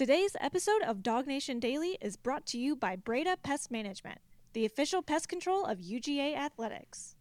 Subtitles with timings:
[0.00, 4.16] Today's episode of Dog Nation Daily is brought to you by Breda Pest Management,
[4.54, 7.16] the official pest control of UGA Athletics.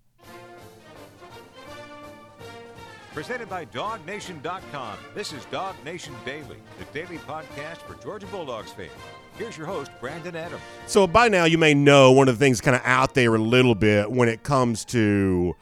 [3.13, 4.97] Presented by DogNation.com.
[5.13, 8.91] This is Dog Nation Daily, the daily podcast for Georgia Bulldogs fans.
[9.37, 10.61] Here's your host, Brandon Adams.
[10.87, 13.39] So by now you may know one of the things kind of out there a
[13.39, 15.53] little bit when it comes to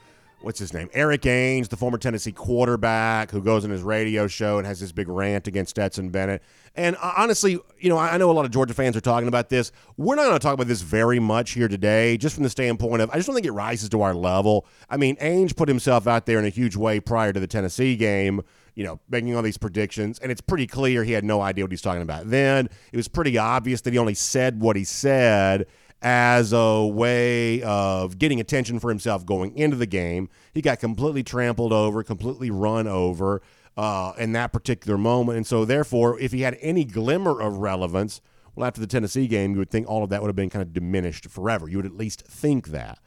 [0.41, 0.89] what's his name?
[0.93, 4.91] Erik Ainge, the former Tennessee quarterback who goes on his radio show and has this
[4.91, 6.43] big rant against Stetson Bennett.
[6.75, 9.49] And uh, honestly, you know, I know a lot of Georgia fans are talking about
[9.49, 9.71] this.
[9.97, 13.01] We're not going to talk about this very much here today, just from the standpoint
[13.01, 14.67] of I just don't think it rises to our level.
[14.89, 17.95] I mean, Ainge put himself out there in a huge way prior to the Tennessee
[17.95, 18.41] game,
[18.75, 21.71] you know, making all these predictions, and it's pretty clear he had no idea what
[21.71, 22.29] he's talking about.
[22.29, 25.65] Then it was pretty obvious that he only said what he said
[26.01, 30.29] as a way of getting attention for himself going into the game.
[30.53, 33.41] He got completely trampled over, completely run over
[33.75, 35.37] uh, in that particular moment.
[35.37, 38.21] And so, therefore, if he had any glimmer of relevance,
[38.55, 40.63] well, after the Tennessee game, you would think all of that would have been kind
[40.63, 41.69] of diminished forever.
[41.69, 42.99] You would at least think that.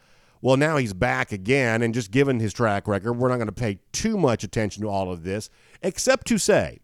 [0.42, 3.52] Well, now he's back again, and just given his track record, we're not going to
[3.52, 5.50] pay too much attention to all of this,
[5.82, 6.79] except to say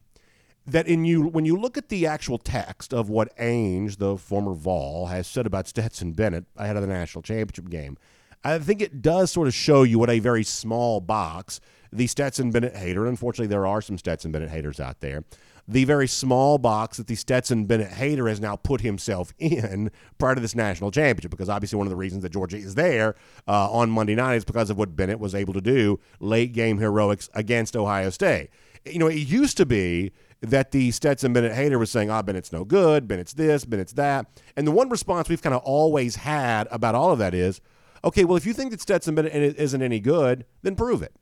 [0.66, 4.54] that in you when you look at the actual text of what Ainge, the former
[4.54, 7.96] Vol, has said about Stetson Bennett ahead of the national championship game,
[8.44, 11.60] I think it does sort of show you what a very small box
[11.92, 13.06] the Stetson Bennett hater.
[13.06, 15.24] Unfortunately, there are some Stetson Bennett haters out there.
[15.68, 20.34] The very small box that the Stetson Bennett hater has now put himself in prior
[20.34, 23.16] to this national championship, because obviously one of the reasons that Georgia is there
[23.48, 26.78] uh, on Monday night is because of what Bennett was able to do late game
[26.78, 28.50] heroics against Ohio State.
[28.84, 30.12] You know, it used to be
[30.50, 34.26] that the Stetson Bennett hater was saying, ah, Bennett's no good, Bennett's this, Bennett's that.
[34.56, 37.60] And the one response we've kind of always had about all of that is,
[38.04, 41.14] okay, well, if you think that Stetson Bennett isn't any good, then prove it.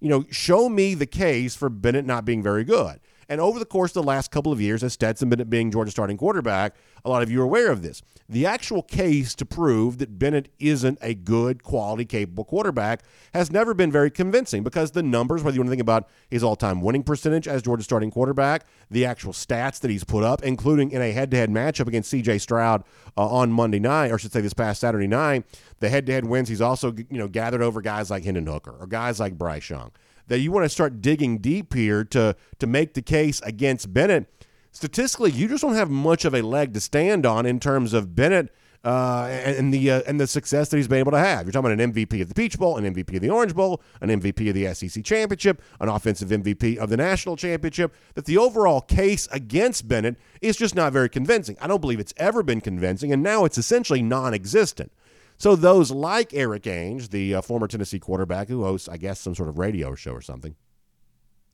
[0.00, 3.00] You know, show me the case for Bennett not being very good.
[3.28, 5.94] And over the course of the last couple of years, as Stetson Bennett being Georgia's
[5.94, 6.74] starting quarterback,
[7.04, 8.02] a lot of you are aware of this.
[8.28, 13.02] The actual case to prove that Bennett isn't a good, quality, capable quarterback
[13.34, 16.42] has never been very convincing because the numbers, whether you want to think about his
[16.42, 20.42] all time winning percentage as Georgia's starting quarterback, the actual stats that he's put up,
[20.42, 22.82] including in a head to head matchup against CJ Stroud
[23.16, 25.44] uh, on Monday night, or I should say this past Saturday night,
[25.80, 28.74] the head to head wins he's also you know gathered over guys like Hendon Hooker
[28.78, 29.92] or guys like Bryce Young
[30.28, 34.26] that you want to start digging deep here to to make the case against Bennett.
[34.72, 38.14] Statistically, you just don't have much of a leg to stand on in terms of
[38.14, 38.52] Bennett
[38.86, 41.44] uh, and, the uh, and the success that he's been able to have.
[41.44, 43.82] You're talking about an MVP of the Peach Bowl, an MVP of the Orange Bowl,
[44.00, 47.92] an MVP of the SEC championship, an offensive MVP of the national championship.
[48.14, 51.56] That the overall case against Bennett is just not very convincing.
[51.60, 54.92] I don't believe it's ever been convincing, and now it's essentially non-existent.
[55.38, 59.34] So those like Erik Ainge, the uh, former Tennessee quarterback who hosts, I guess, some
[59.34, 60.54] sort of radio show or something,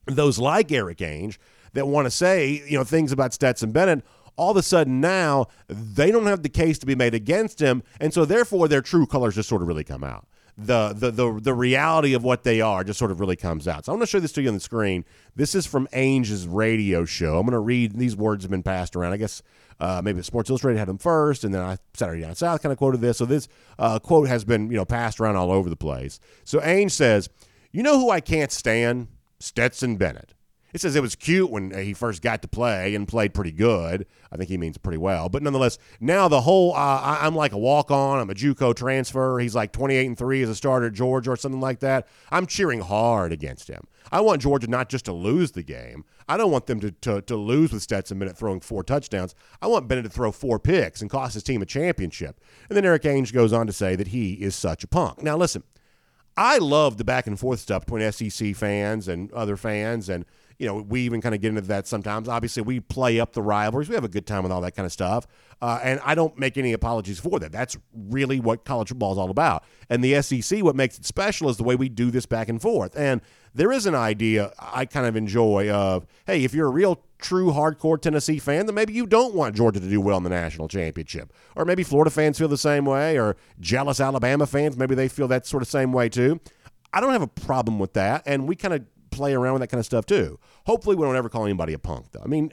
[0.07, 1.39] those like Erik Ainge
[1.73, 4.05] that want to say, you know, things about Stetson Bennett,
[4.37, 7.83] all of a sudden now they don't have the case to be made against him,
[8.01, 10.27] and so therefore their true colors just sort of really come out
[10.57, 13.85] the, the the the reality of what they are just sort of really comes out.
[13.85, 15.05] So I'm going to show this to you on the screen.
[15.35, 17.39] This is from Ainge's radio show.
[17.39, 19.13] I'm going to read these words have been passed around.
[19.13, 19.43] I guess
[19.83, 22.79] uh, maybe Sports Illustrated had them first, and then I Saturday Down South kind of
[22.79, 23.19] quoted this.
[23.19, 23.49] So this
[23.81, 26.21] uh, quote has been you know passed around all over the place.
[26.45, 27.29] So Ainge says,
[27.73, 29.09] "You know who I can't stand?
[29.41, 30.35] Stetson Bennett."
[30.73, 34.07] It says it was cute when he first got to play and played pretty good.
[34.31, 35.29] I think he means pretty well.
[35.29, 38.21] But nonetheless, now the whole uh, I'm like a walk on.
[38.21, 39.39] I'm a JUCO transfer.
[39.41, 42.07] He's like 28 and three as a starter at Georgia or something like that.
[42.31, 43.83] I'm cheering hard against him.
[44.11, 46.05] I want Georgia not just to lose the game.
[46.33, 49.35] I don't want them to, to, to lose with Stetson Bennett throwing four touchdowns.
[49.61, 52.41] I want Bennett to throw four picks and cost his team a championship.
[52.71, 55.23] And then Eric Ainge goes on to say that he is such a punk.
[55.23, 55.63] Now, listen,
[56.35, 60.25] I love the back and forth stuff between SEC fans and other fans and–
[60.63, 62.29] you know, we even kind of get into that sometimes.
[62.29, 63.89] Obviously, we play up the rivalries.
[63.89, 65.27] We have a good time with all that kind of stuff.
[65.61, 67.51] Uh, and I don't make any apologies for that.
[67.51, 69.65] That's really what college football is all about.
[69.91, 72.63] And the SEC, what makes it special is the way we do this back and
[72.63, 72.97] forth.
[72.97, 73.23] And
[73.57, 77.51] there is an idea I kind of enjoy of, hey, if you're a real true
[77.51, 80.69] hardcore Tennessee fan, then maybe you don't want Georgia to do well in the national
[80.69, 81.33] championship.
[81.57, 85.27] Or maybe Florida fans feel the same way, or jealous Alabama fans, maybe they feel
[85.27, 86.39] that sort of same way too.
[86.93, 88.23] I don't have a problem with that.
[88.27, 90.39] And we kind of play around with that kind of stuff too.
[90.67, 92.23] Hopefully, we don't ever call anybody a punk, though.
[92.25, 92.53] I mean,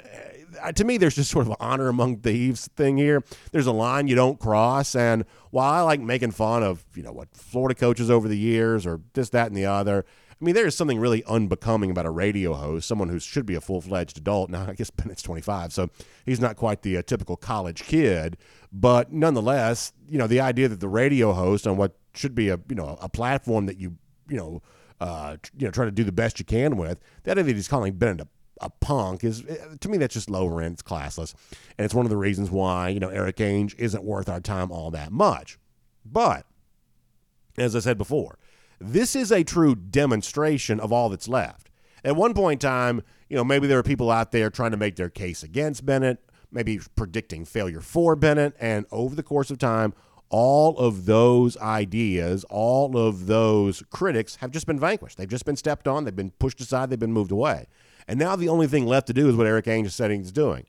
[0.62, 3.24] uh, to me, there's just sort of an honor among thieves thing here.
[3.52, 7.12] There's a line you don't cross, and while I like making fun of you know
[7.12, 10.06] what Florida coaches over the years or this, that, and the other.
[10.42, 13.56] I mean, there is something really unbecoming about a radio host, someone who should be
[13.56, 14.50] a full fledged adult.
[14.50, 15.90] Now, I guess Bennett's 25, so
[16.26, 18.38] he's not quite the uh, typical college kid.
[18.72, 22.60] But nonetheless, you know, the idea that the radio host on what should be a
[22.70, 23.98] you know a platform that you
[24.30, 24.62] you know
[25.00, 27.00] uh, you know, try to do the best you can with.
[27.24, 28.28] That idea that he's calling Bennett
[28.62, 29.44] a punk is
[29.80, 30.74] to me that's just low rent.
[30.74, 31.34] It's classless,
[31.78, 34.72] and it's one of the reasons why you know Erik Ainge isn't worth our time
[34.72, 35.58] all that much.
[36.06, 36.46] But
[37.58, 38.38] as I said before,
[38.80, 41.70] this is a true demonstration of all that's left.
[42.04, 44.78] At one point in time, you know, maybe there are people out there trying to
[44.78, 46.20] make their case against Bennett,
[46.52, 49.94] maybe predicting failure for Bennett, and over the course of time,
[50.30, 55.18] all of those ideas, all of those critics have just been vanquished.
[55.18, 57.68] They've just been stepped on, they've been pushed aside, they've been moved away.
[58.08, 60.66] And now the only thing left to do is what Erik Ainge is doing.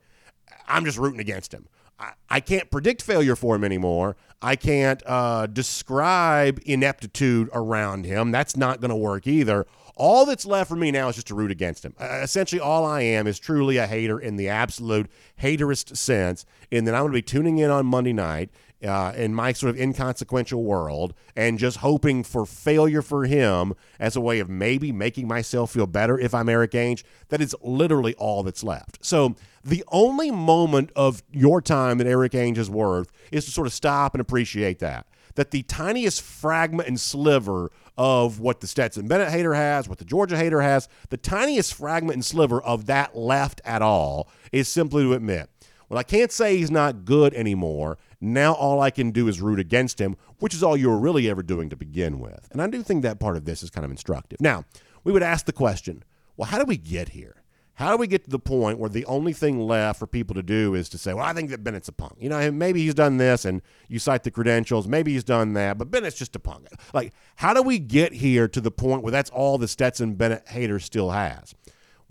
[0.67, 1.67] I'm just rooting against him.
[1.99, 4.15] I, I can't predict failure for him anymore.
[4.41, 8.31] I can't uh, describe ineptitude around him.
[8.31, 9.67] That's not going to work either.
[9.95, 11.93] All that's left for me now is just to root against him.
[11.99, 16.85] Uh, essentially, all I am is truly a hater in the absolute haterist sense, in
[16.85, 18.49] that I'm going to be tuning in on Monday night
[18.83, 24.15] uh, in my sort of inconsequential world and just hoping for failure for him as
[24.15, 27.03] a way of maybe making myself feel better if I'm Erik Ainge.
[27.29, 29.03] That is literally all that's left.
[29.05, 33.67] So the only moment of your time that Erik Ainge is worth is to sort
[33.67, 35.05] of stop and appreciate that.
[35.35, 40.05] That the tiniest fragment and sliver of what the Stetson Bennett hater has, what the
[40.05, 45.03] Georgia hater has, the tiniest fragment and sliver of that left at all is simply
[45.03, 45.49] to admit,
[45.91, 47.97] well, I can't say he's not good anymore.
[48.21, 51.29] Now all I can do is root against him, which is all you were really
[51.29, 52.47] ever doing to begin with.
[52.49, 54.39] And I do think that part of this is kind of instructive.
[54.39, 54.63] Now,
[55.03, 56.05] we would ask the question
[56.37, 57.43] well, how do we get here?
[57.73, 60.43] How do we get to the point where the only thing left for people to
[60.43, 62.13] do is to say, well, I think that Bennett's a punk.
[62.19, 64.87] You know, maybe he's done this and you cite the credentials.
[64.87, 66.67] Maybe he's done that, but Bennett's just a punk.
[66.93, 70.47] Like, how do we get here to the point where that's all the Stetson Bennett
[70.47, 71.53] hater still has?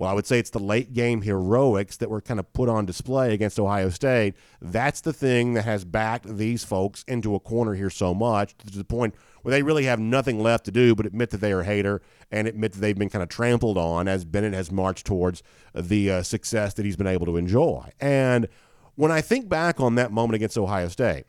[0.00, 2.86] Well, I would say it's the late game heroics that were kind of put on
[2.86, 4.34] display against Ohio State.
[4.58, 8.78] That's the thing that has backed these folks into a corner here so much to
[8.78, 11.60] the point where they really have nothing left to do but admit that they are
[11.60, 12.00] a hater
[12.30, 15.42] and admit that they've been kind of trampled on as Bennett has marched towards
[15.74, 17.90] the uh, success that he's been able to enjoy.
[18.00, 18.48] And
[18.94, 21.26] when I think back on that moment against Ohio State,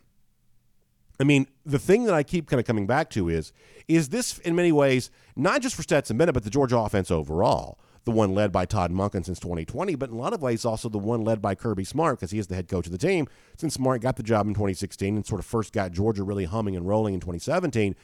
[1.19, 3.51] I mean, the thing that I keep kind of coming back to is
[3.89, 7.77] is this in many ways not just for Stetson Bennett but the Georgia offense overall
[8.05, 10.89] the one led by Todd Monken since 2020, but in a lot of ways also
[10.89, 13.27] the one led by Kirby Smart because he is the head coach of the team
[13.57, 16.75] since Smart got the job in 2016 and sort of first got Georgia really humming
[16.75, 17.95] and rolling in 2017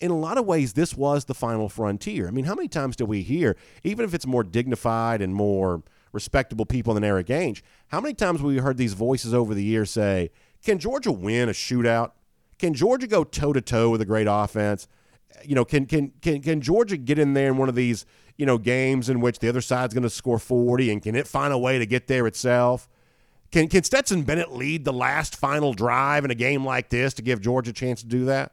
[0.00, 2.28] in a lot of ways, this was the final frontier.
[2.28, 5.82] I mean, how many times do we hear, even if it's more dignified and more
[6.12, 9.90] respectable people than Erik Ainge, how many times we heard these voices over the years
[9.90, 10.30] say,
[10.62, 12.12] can Georgia win a shootout?
[12.58, 14.88] Can Georgia go toe to toe with a great offense?
[15.44, 18.06] You know, can can can can Georgia get in there in one of these
[18.36, 21.26] you know, games in which the other side's going to score 40, and can it
[21.26, 22.88] find a way to get there itself?
[23.50, 27.22] Can, can Stetson Bennett lead the last final drive in a game like this to
[27.22, 28.52] give Georgia a chance to do that?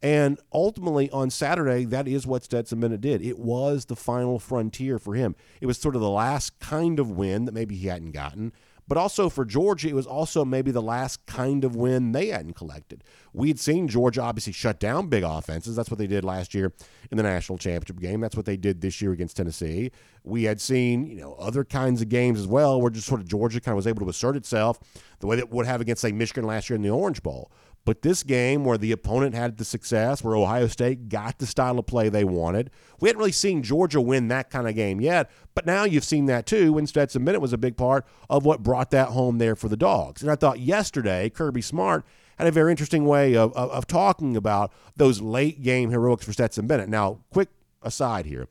[0.00, 3.20] And ultimately, on Saturday, that is what Stetson Bennett did.
[3.20, 5.34] It was the final frontier for him.
[5.60, 8.52] It was sort of the last kind of win that maybe he hadn't gotten.
[8.88, 12.54] But also for Georgia, it was also maybe the last kind of win they hadn't
[12.54, 13.04] collected.
[13.34, 15.76] We had seen Georgia obviously shut down big offenses.
[15.76, 16.72] That's what they did last year
[17.10, 18.20] in the national championship game.
[18.20, 19.92] That's what they did this year against Tennessee.
[20.24, 23.28] We had seen, you know, other kinds of games as well where just sort of
[23.28, 24.80] Georgia kind of was able to assert itself
[25.20, 27.52] the way that it would have against, say, Michigan last year in the Orange Bowl.
[27.88, 31.78] But this game where the opponent had the success, where Ohio State got the style
[31.78, 32.68] of play they wanted,
[33.00, 35.30] we hadn't really seen Georgia win that kind of game yet.
[35.54, 36.74] But now you've seen that too.
[36.74, 39.76] When Stetson Bennett was a big part of what brought that home there for the
[39.78, 40.20] Dogs.
[40.20, 42.04] And I thought yesterday, Kirby Smart
[42.36, 46.34] had a very interesting way of, of, of talking about those late game heroics for
[46.34, 46.90] Stetson Bennett.
[46.90, 47.48] Now, quick
[47.80, 48.48] aside here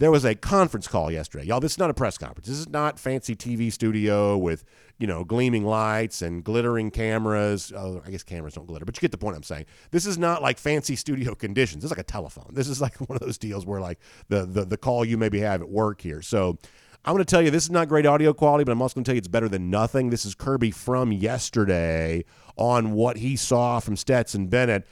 [0.00, 1.44] there was a conference call yesterday.
[1.44, 2.48] Y'all, this is not a press conference.
[2.48, 4.64] This is not fancy TV studio with,
[4.98, 7.70] you know, gleaming lights and glittering cameras.
[7.76, 9.66] Oh, I guess cameras don't glitter, but you get the point I'm saying.
[9.90, 11.82] This is not like fancy studio conditions.
[11.82, 12.50] This is like a telephone.
[12.54, 15.40] This is like one of those deals where like the the, the call you maybe
[15.40, 16.22] have at work here.
[16.22, 16.58] So
[17.04, 19.04] I'm going to tell you this is not great audio quality, but I'm also going
[19.04, 20.08] to tell you it's better than nothing.
[20.08, 22.24] This is Kirby from yesterday
[22.56, 24.86] on what he saw from Stetson Bennett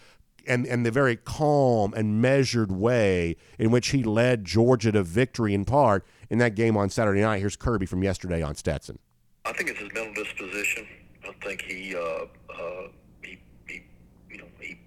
[0.46, 5.54] and, and the very calm and measured way in which he led Georgia to victory
[5.54, 7.38] in part in that game on Saturday night.
[7.40, 8.98] Here's Kirby from yesterday on Stetson.
[9.44, 10.86] I think it's his mental disposition.
[11.26, 12.88] I think he, uh, uh,
[13.22, 13.82] he, he,
[14.30, 14.78] you know, he,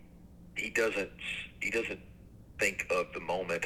[0.56, 1.10] he doesn't,
[1.62, 2.00] he doesn't
[2.60, 3.66] think of the moment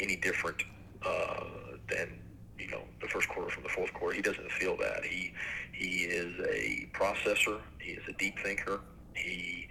[0.00, 0.62] any different
[1.04, 1.44] uh,
[1.90, 2.18] than
[2.58, 4.14] you know the first quarter from the fourth quarter.
[4.14, 5.04] He doesn't feel that.
[5.04, 5.32] He,
[5.72, 7.60] he is a processor.
[7.80, 8.80] He is a deep thinker.
[9.14, 9.68] He,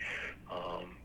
[0.52, 0.96] um,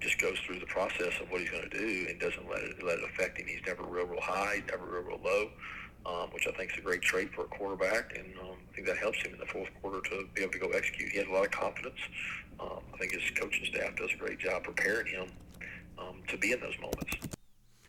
[0.00, 2.82] just goes through the process of what he's going to do and doesn't let it
[2.82, 3.46] let it affect him.
[3.46, 5.50] He's never real real high, never real real low,
[6.06, 8.86] um, which I think is a great trait for a quarterback, and um, I think
[8.86, 11.12] that helps him in the fourth quarter to be able to go execute.
[11.12, 12.00] He has a lot of confidence.
[12.58, 15.28] Um, I think his coaching staff does a great job preparing him
[15.98, 17.16] um, to be in those moments.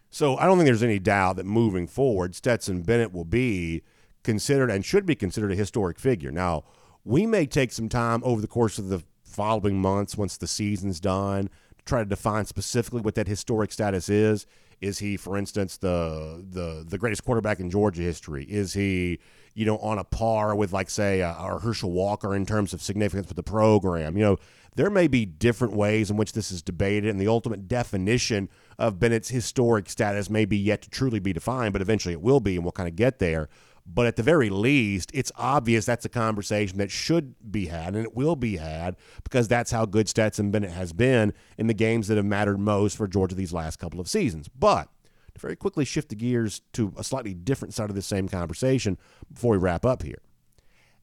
[0.10, 3.82] So I don't think there's any doubt that moving forward, Stetson Bennett will be
[4.24, 6.32] considered and should be considered a historic figure.
[6.32, 6.66] Now,
[7.04, 11.00] we may take some time over the course of the following months once the season's
[11.00, 11.50] done
[11.86, 14.46] try to define specifically what that historic status is.
[14.82, 18.46] Is he, for instance, the the the greatest quarterback in Georgia history?
[18.46, 19.20] Is he,
[19.54, 22.82] you know, on a par with like say uh, our Herschel Walker in terms of
[22.82, 24.18] significance for the program?
[24.18, 24.38] You know,
[24.76, 29.00] there may be different ways in which this is debated, and the ultimate definition of
[29.00, 32.56] Bennett's historic status may be yet to truly be defined, but eventually it will be,
[32.56, 33.50] and we'll kind of get there.
[33.86, 38.06] But at the very least, it's obvious that's a conversation that should be had and
[38.06, 42.08] it will be had because that's how good Stetson Bennett has been in the games
[42.08, 44.48] that have mattered most for Georgia these last couple of seasons.
[44.48, 44.88] But
[45.34, 48.98] to very quickly shift the gears to a slightly different side of the same conversation
[49.32, 50.22] before we wrap up here.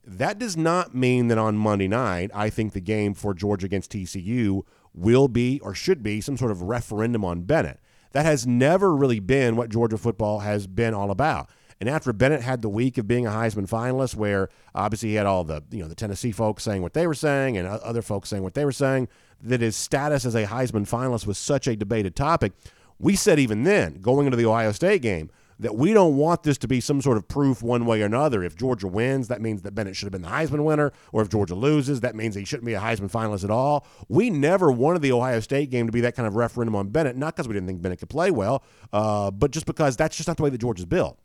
[0.04, 3.92] That does not mean that on Monday night, I think the game for Georgia against
[3.92, 4.62] TCU
[4.94, 7.80] will be or should be some sort of referendum on Bennett.
[8.12, 11.50] That has never really been what Georgia football has been all about.
[11.80, 15.26] And after Bennett had the week of being a Heisman finalist, where obviously he had
[15.26, 18.28] all the you know the Tennessee folks saying what they were saying and other folks
[18.28, 19.08] saying what they were saying,
[19.42, 22.52] that his status as a Heisman finalist was such a debated topic.
[22.98, 25.30] We said even then, going into the Ohio State game,
[25.60, 28.42] that we don't want this to be some sort of proof one way or another.
[28.42, 31.28] If Georgia wins, that means that Bennett should have been the Heisman winner, or if
[31.28, 33.86] Georgia loses, that means he shouldn't be a Heisman finalist at all.
[34.08, 37.16] We never wanted the Ohio State game to be that kind of referendum on Bennett,
[37.16, 40.28] not because we didn't think Bennett could play well, uh, but just because that's just
[40.28, 41.18] not the way that Georgia's built.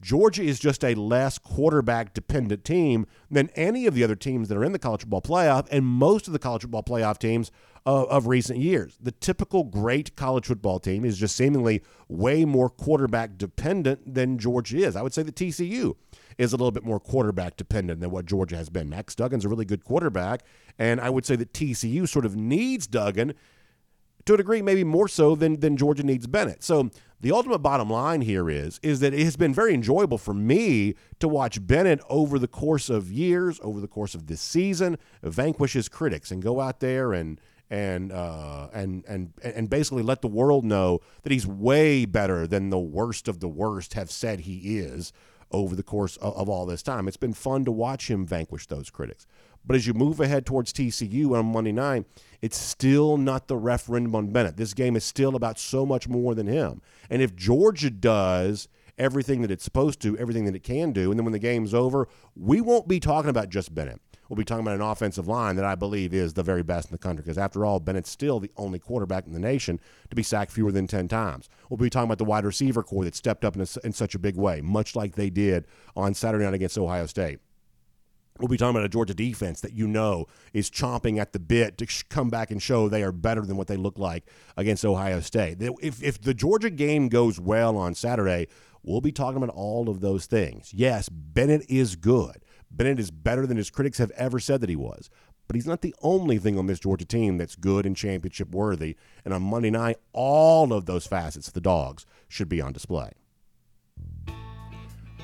[0.00, 4.56] Georgia is just a less quarterback dependent team than any of the other teams that
[4.56, 7.50] are in the college football playoff and most of the college football playoff teams
[7.84, 8.98] of, of, recent years.
[9.00, 14.78] The typical great college football team is just seemingly way more quarterback dependent than Georgia
[14.78, 14.94] is.
[14.94, 15.94] I would say the TCU
[16.36, 18.88] is a little bit more quarterback dependent than what Georgia has been.
[18.88, 20.42] Max Duggan's a really good quarterback,
[20.78, 23.34] and I would say that TCU sort of needs Duggan
[24.28, 26.62] to a degree, maybe more so than than Georgia needs Bennett.
[26.62, 30.34] So the ultimate bottom line here is is that it has been very enjoyable for
[30.34, 34.98] me to watch Bennett over the course of years, over the course of this season,
[35.22, 40.20] vanquish his critics and go out there and and uh, and and and basically let
[40.20, 44.40] the world know that he's way better than the worst of the worst have said
[44.40, 45.12] he is
[45.50, 47.08] over the course of, of all this time.
[47.08, 49.26] It's been fun to watch him vanquish those critics.
[49.68, 52.06] But as you move ahead towards TCU on Monday night,
[52.40, 54.56] it's still not the referendum on Bennett.
[54.56, 56.80] This game is still about so much more than him.
[57.10, 61.20] And if Georgia does everything that it's supposed to, everything that it can do, and
[61.20, 64.00] then when the game's over, we won't be talking about just Bennett.
[64.28, 66.92] We'll be talking about an offensive line that I believe is the very best in
[66.92, 67.22] the country.
[67.22, 70.72] Because after all, Bennett's still the only quarterback in the nation to be sacked fewer
[70.72, 71.50] than 10 times.
[71.68, 74.14] We'll be talking about the wide receiver corps that stepped up in, a, in such
[74.14, 77.38] a big way, much like they did on Saturday night against Ohio State.
[78.38, 81.76] We'll be talking about a Georgia defense that you know is chomping at the bit
[81.78, 84.24] to sh- come back and show they are better than what they look like
[84.56, 85.58] against Ohio State.
[85.60, 88.46] If, if the Georgia game goes well on Saturday,
[88.82, 90.72] we'll be talking about all of those things.
[90.72, 92.44] Yes, Bennett is good.
[92.70, 95.10] Bennett is better than his critics have ever said that he was.
[95.48, 98.96] But he's not the only thing on this Georgia team that's good and championship worthy.
[99.24, 103.12] And on Monday night, all of those facets of the dogs should be on display.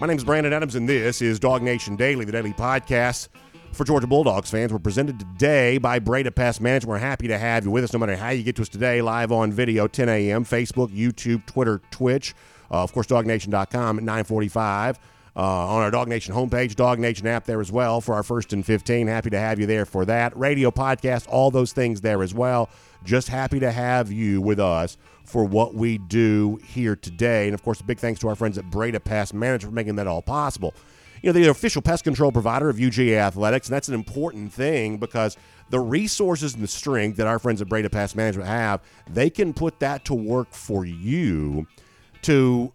[0.01, 3.29] My name is Brandon Adams, and this is Dog Nation Daily, the daily podcast
[3.73, 4.73] for Georgia Bulldogs fans.
[4.73, 6.89] We're presented today by Breda Pest Management.
[6.91, 9.03] We're happy to have you with us no matter how you get to us today,
[9.03, 12.35] live on video, 10 a.m., Facebook, YouTube, Twitter, Twitch.
[12.73, 14.99] Uh, of course, DogNation.com at 945.
[15.37, 18.53] Uh, on our Dog Nation homepage, Dog Nation app there as well for our first
[18.53, 19.09] and 15.
[19.09, 20.37] Happy to have you there for that.
[20.37, 22.69] Radio, podcast, all those things there as well.
[23.05, 27.47] Just happy to have you with us for what we do here today.
[27.47, 29.97] And of course, a big thanks to our friends at Breda Pest Management for making
[29.97, 30.75] that all possible.
[31.23, 34.53] You know, they're the official pest control provider of UGA Athletics, and that's an important
[34.53, 35.39] thing because
[35.71, 39.55] the resources and the strength that our friends at Breda Pest Management have, they can
[39.55, 41.67] put that to work for you
[42.23, 42.73] to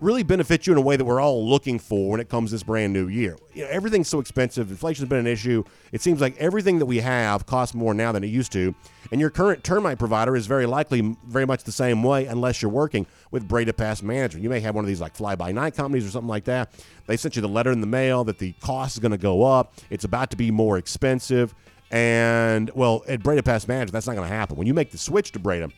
[0.00, 2.62] really benefit you in a way that we're all looking for when it comes this
[2.62, 3.36] brand new year.
[3.52, 4.70] You know, everything's so expensive.
[4.70, 5.64] Inflation's been an issue.
[5.92, 8.74] It seems like everything that we have costs more now than it used to.
[9.10, 12.70] And your current termite provider is very likely very much the same way unless you're
[12.70, 14.42] working with Breda Pest Management.
[14.42, 16.72] You may have one of these like fly by night companies or something like that.
[17.06, 19.44] They sent you the letter in the mail that the cost is going to go
[19.44, 19.74] up.
[19.90, 21.54] It's about to be more expensive.
[21.90, 24.56] And well, at Breda Pest Management, that's not going to happen.
[24.56, 25.70] When you make the switch to Breda,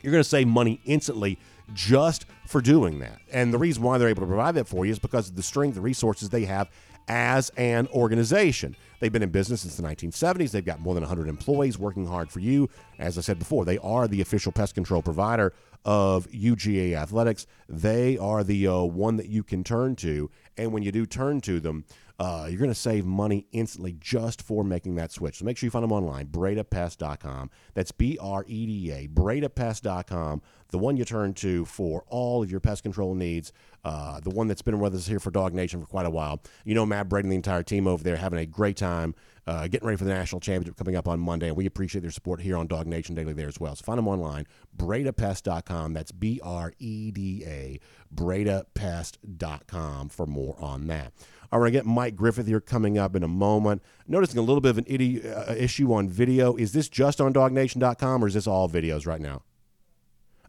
[0.00, 1.38] you're going to save money instantly
[1.74, 3.20] just for doing that.
[3.32, 5.42] And the reason why they're able to provide that for you is because of the
[5.42, 6.70] strength and resources they have
[7.08, 8.76] as an organization.
[9.00, 10.52] They've been in business since the 1970s.
[10.52, 12.68] They've got more than 100 employees working hard for you.
[12.98, 15.52] As I said before, they are the official pest control provider
[15.84, 17.46] of UGA Athletics.
[17.68, 20.30] They are the uh, one that you can turn to.
[20.56, 21.84] And when you do turn to them,
[22.18, 25.38] uh, you're going to save money instantly just for making that switch.
[25.38, 27.50] So make sure you find them online, BredaPest.com.
[27.74, 32.50] That's B R E D A, BredaPest.com, the one you turn to for all of
[32.50, 33.52] your pest control needs,
[33.84, 36.40] uh, the one that's been with us here for Dog Nation for quite a while.
[36.64, 39.66] You know, Matt Brady and the entire team over there having a great time uh,
[39.68, 42.40] getting ready for the national championship coming up on Monday, and we appreciate their support
[42.40, 43.74] here on Dog Nation Daily there as well.
[43.74, 44.46] So find them online,
[44.76, 45.92] BredaPest.com.
[45.92, 47.80] That's B R E D A,
[48.14, 51.12] BredaPest.com for more on that.
[51.50, 53.82] All right, I get Mike Griffith here coming up in a moment.
[54.06, 56.56] Noticing a little bit of an itty, uh, issue on video.
[56.56, 59.42] Is this just on DogNation.com or is this all videos right now?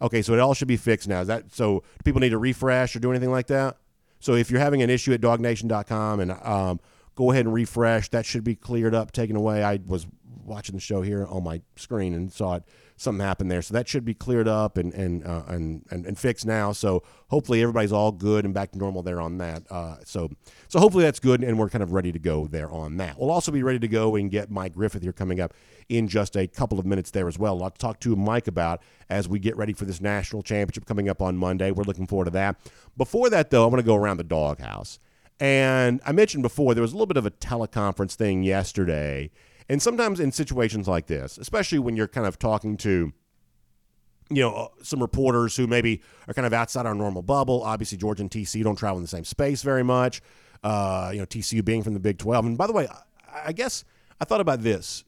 [0.02, 1.22] Okay, so it all should be fixed now.
[1.22, 1.84] Is that so?
[2.04, 3.78] people need to refresh or do anything like that?
[4.20, 6.80] So if you're having an issue at DogNation.com and um,
[7.16, 9.64] go ahead and refresh, that should be cleared up, taken away.
[9.64, 10.08] I was
[10.46, 12.64] watching the show here on my screen and saw it
[12.98, 13.62] something happened there.
[13.62, 16.72] So that should be cleared up and and uh, and, and, and fixed now.
[16.72, 19.64] So hopefully everybody's all good and back to normal there on that.
[19.70, 20.30] Uh, so
[20.68, 23.20] so hopefully that's good and we're kind of ready to go there on that.
[23.20, 25.54] We'll also be ready to go and get Mike Griffith here coming up
[25.90, 27.54] in just a couple of minutes there as well.
[27.54, 30.86] A lot to talk to Mike about as we get ready for this national championship
[30.86, 31.72] coming up on Monday.
[31.72, 32.58] We're looking forward to that.
[32.98, 35.00] Before that though, I want to go around the doghouse.
[35.40, 39.32] And I mentioned before there was a little bit of a teleconference thing yesterday
[39.70, 43.14] and sometimes in situations like this, especially when you're kind of talking to,
[44.30, 47.64] you know, uh, some reporters who maybe are kind of outside our normal bubble.
[47.64, 50.22] Obviously, Georgia and TCU don't travel in the same space very much.
[50.64, 52.46] Uh, you know, TCU being from the Big 12.
[52.46, 52.88] And by the way,
[53.32, 53.84] I guess
[54.20, 55.04] I thought about this.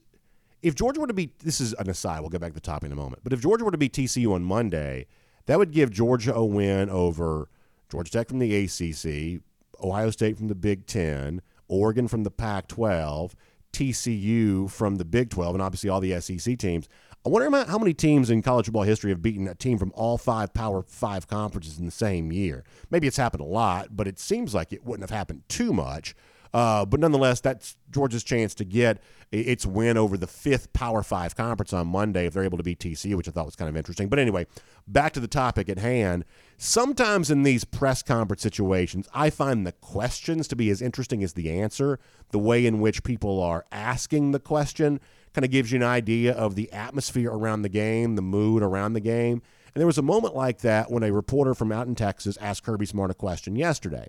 [0.62, 2.86] If Georgia were to be, this is an aside, we'll get back to the topic
[2.86, 5.06] in a moment, but if Georgia were to be TCU on Monday,
[5.46, 7.48] that would give Georgia a win over
[7.88, 9.42] Georgia Tech from the ACC,
[9.82, 13.34] Ohio State from the Big 10, Oregon from the Pac 12,
[13.72, 16.88] TCU from the Big 12 and obviously all the SEC teams.
[17.26, 20.16] I wonder how many teams in college football history have beaten a team from all
[20.16, 22.62] five Power Five conferences in the same year.
[22.88, 26.14] Maybe it's happened a lot, but it seems like it wouldn't have happened too much.
[26.54, 31.36] Uh, but nonetheless, that's Georgia's chance to get its win over the fifth Power Five
[31.36, 33.76] conference on Monday if they're able to beat TCU, which I thought was kind of
[33.76, 34.08] interesting.
[34.08, 34.46] But anyway,
[34.86, 36.24] back to the topic at hand.
[36.56, 41.34] Sometimes in these press conference situations, I find the questions to be as interesting as
[41.34, 41.98] the answer.
[42.30, 45.00] The way in which people are asking the question
[45.34, 48.94] kind of gives you an idea of the atmosphere around the game, the mood around
[48.94, 49.42] the game.
[49.74, 52.62] And there was a moment like that when a reporter from out in Texas asked
[52.62, 54.08] Kirby Smart a question yesterday.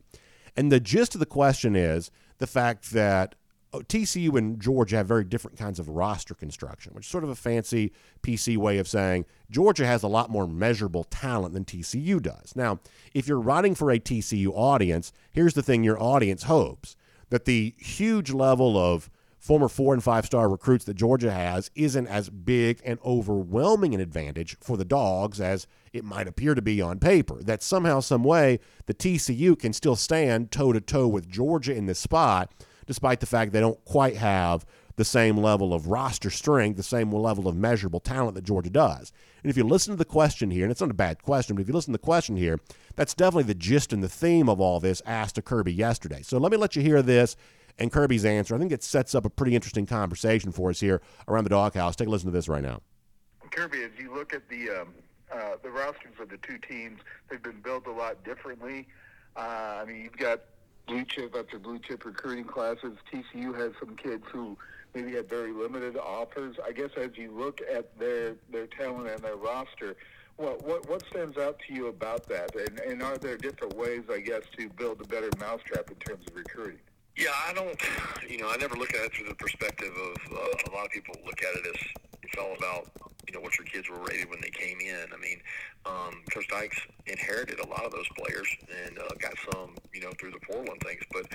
[0.55, 2.09] And the gist of the question is
[2.39, 3.35] the fact that
[3.73, 7.29] oh, TCU and Georgia have very different kinds of roster construction, which is sort of
[7.29, 12.21] a fancy PC way of saying Georgia has a lot more measurable talent than TCU
[12.21, 12.55] does.
[12.55, 12.79] Now,
[13.13, 16.95] if you're writing for a TCU audience, here's the thing your audience hopes
[17.29, 22.07] that the huge level of former four and five star recruits that Georgia has isn't
[22.07, 26.81] as big and overwhelming an advantage for the dogs as it might appear to be
[26.81, 27.41] on paper.
[27.41, 31.85] That somehow, some way, the TCU can still stand toe to toe with Georgia in
[31.85, 32.51] this spot,
[32.85, 34.65] despite the fact they don't quite have
[34.97, 39.13] the same level of roster strength, the same level of measurable talent that Georgia does.
[39.43, 41.61] And if you listen to the question here, and it's not a bad question, but
[41.61, 42.59] if you listen to the question here,
[42.95, 46.23] that's definitely the gist and the theme of all this asked to Kirby yesterday.
[46.23, 47.35] So let me let you hear this
[47.79, 48.55] and Kirby's answer.
[48.55, 51.95] I think it sets up a pretty interesting conversation for us here around the doghouse.
[51.95, 52.81] Take a listen to this right now.
[53.51, 54.93] Kirby, as you look at the um,
[55.33, 58.87] uh, the rosters of the two teams, they've been built a lot differently.
[59.35, 60.41] Uh, I mean, you've got
[60.87, 62.97] blue chip after blue chip recruiting classes.
[63.11, 64.57] TCU has some kids who
[64.93, 66.55] maybe had very limited offers.
[66.65, 69.95] I guess as you look at their their talent and their roster,
[70.37, 72.55] what what what stands out to you about that?
[72.55, 76.25] And and are there different ways, I guess, to build a better mousetrap in terms
[76.27, 76.79] of recruiting?
[77.17, 77.81] Yeah, I don't.
[78.29, 80.91] You know, I never look at it through the perspective of uh, a lot of
[80.91, 81.81] people look at it as
[82.21, 82.91] it's all about
[83.27, 85.07] you know what your kids were rated when they came in.
[85.11, 85.41] I mean,
[85.87, 86.77] um, Coach Dykes
[87.07, 88.47] inherited a lot of those players
[88.85, 91.25] and uh, got some you know through the portal things, but.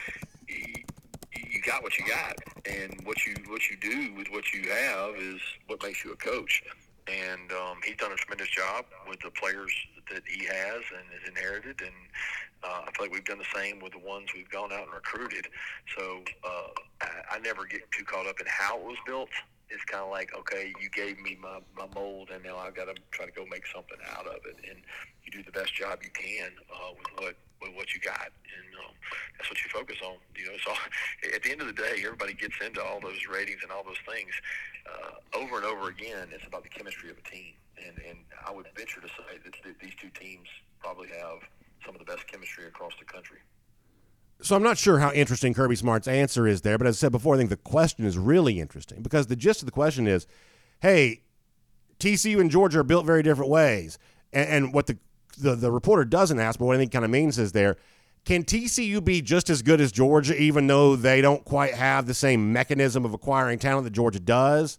[0.46, 0.84] He,
[1.50, 5.16] you got what you got, and what you what you do with what you have
[5.16, 6.62] is what makes you a coach.
[7.06, 9.72] And um, he's done a tremendous job with the players
[10.12, 11.94] that he has and has inherited, and
[12.62, 14.94] uh, I feel like we've done the same with the ones we've gone out and
[14.94, 15.46] recruited.
[15.96, 16.70] So uh,
[17.00, 19.30] I, I never get too caught up in how it was built.
[19.68, 22.94] It's kind of like, okay, you gave me my, my mold, and now I've got
[22.94, 24.56] to try to go make something out of it.
[24.68, 24.78] And
[25.24, 28.68] you do the best job you can uh, with what with what you got, and
[28.84, 28.94] um,
[29.38, 30.16] that's what you focus on.
[30.36, 30.72] You know, so
[31.34, 34.02] at the end of the day, everybody gets into all those ratings and all those
[34.06, 34.32] things
[34.86, 36.28] uh, over and over again.
[36.32, 39.54] It's about the chemistry of a team, and and I would venture to say that,
[39.64, 40.48] that these two teams
[40.80, 41.38] probably have
[41.84, 43.38] some of the best chemistry across the country.
[44.40, 47.12] So I'm not sure how interesting Kirby Smart's answer is there, but as I said
[47.12, 50.26] before, I think the question is really interesting because the gist of the question is,
[50.80, 51.22] hey,
[52.00, 53.98] TCU and Georgia are built very different ways,
[54.32, 54.98] and, and what the,
[55.38, 57.76] the the reporter doesn't ask, but what I think kind of means is there,
[58.24, 62.14] Can TCU be just as good as Georgia, even though they don't quite have the
[62.14, 64.78] same mechanism of acquiring talent that Georgia does?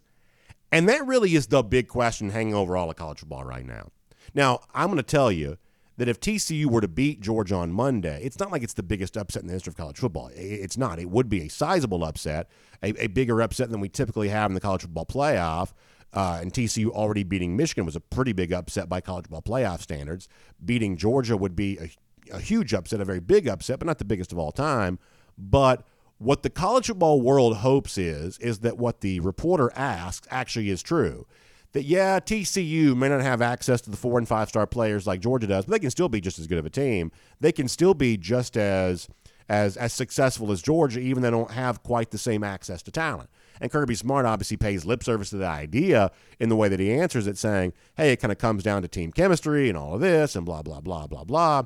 [0.74, 3.90] And that really is the big question hanging over all of college football right now.
[4.34, 5.56] Now, I'm going to tell you
[5.98, 9.16] that if TCU were to beat Georgia on Monday, it's not like it's the biggest
[9.16, 10.30] upset in the history of college football.
[10.34, 10.98] It's not.
[10.98, 12.50] It would be a sizable upset,
[12.82, 15.72] a, a bigger upset than we typically have in the college football playoff.
[16.12, 19.80] Uh, and TCU already beating Michigan was a pretty big upset by college football playoff
[19.80, 20.28] standards.
[20.64, 21.88] Beating Georgia would be a
[22.32, 24.98] a huge upset, a very big upset, but not the biggest of all time.
[25.36, 25.86] But
[26.24, 30.82] what the college football world hopes is is that what the reporter asks actually is
[30.82, 31.26] true.
[31.72, 35.20] That yeah, TCU may not have access to the four and five star players like
[35.20, 37.12] Georgia does, but they can still be just as good of a team.
[37.40, 39.08] They can still be just as
[39.48, 42.90] as as successful as Georgia, even though they don't have quite the same access to
[42.90, 43.28] talent.
[43.60, 46.10] And Kirby Smart obviously pays lip service to the idea
[46.40, 48.88] in the way that he answers it, saying, "Hey, it kind of comes down to
[48.88, 51.64] team chemistry and all of this, and blah blah blah blah blah."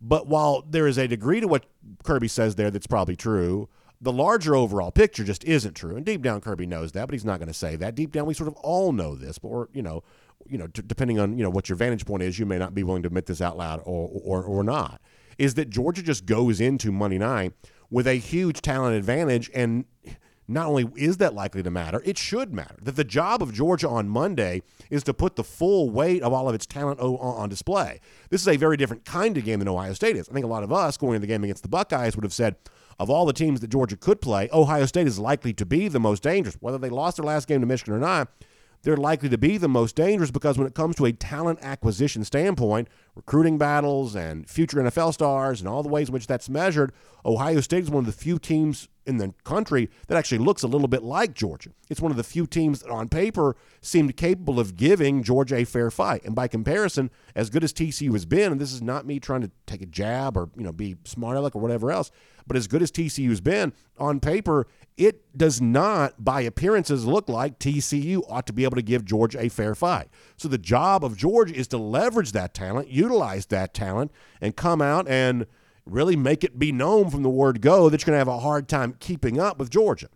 [0.00, 1.66] But while there is a degree to what
[2.02, 3.68] Kirby says there that's probably true,
[4.04, 5.96] the larger overall picture just isn't true.
[5.96, 7.94] And deep down, Kirby knows that, but he's not going to say that.
[7.94, 10.02] Deep down, we sort of all know this, but we're, you know,
[10.46, 12.82] you know, depending on you know what your vantage point is, you may not be
[12.82, 15.00] willing to admit this out loud or, or or not.
[15.38, 17.54] Is that Georgia just goes into Monday night
[17.90, 19.86] with a huge talent advantage and
[20.46, 22.76] not only is that likely to matter, it should matter.
[22.82, 26.48] That the job of Georgia on Monday is to put the full weight of all
[26.48, 28.00] of its talent on display.
[28.28, 30.28] This is a very different kind of game than Ohio State is.
[30.28, 32.34] I think a lot of us going into the game against the Buckeyes would have
[32.34, 32.56] said,
[32.98, 36.00] of all the teams that Georgia could play, Ohio State is likely to be the
[36.00, 36.56] most dangerous.
[36.60, 38.28] Whether they lost their last game to Michigan or not,
[38.82, 42.22] they're likely to be the most dangerous because when it comes to a talent acquisition
[42.24, 46.92] standpoint, recruiting battles and future NFL stars and all the ways in which that's measured,
[47.24, 50.66] Ohio State is one of the few teams in the country that actually looks a
[50.66, 51.70] little bit like Georgia.
[51.90, 55.64] It's one of the few teams that on paper seemed capable of giving Georgia a
[55.64, 56.24] fair fight.
[56.24, 59.42] And by comparison, as good as TCU has been, and this is not me trying
[59.42, 62.10] to take a jab or, you know, be smart aleck or whatever else,
[62.46, 67.58] but as good as TCU's been, on paper, it does not, by appearances, look like
[67.58, 70.08] TCU ought to be able to give Georgia a fair fight.
[70.36, 74.82] So the job of Georgia is to leverage that talent, utilize that talent, and come
[74.82, 75.46] out and–
[75.86, 78.40] really make it be known from the word go that you're going to have a
[78.40, 80.08] hard time keeping up with Georgia.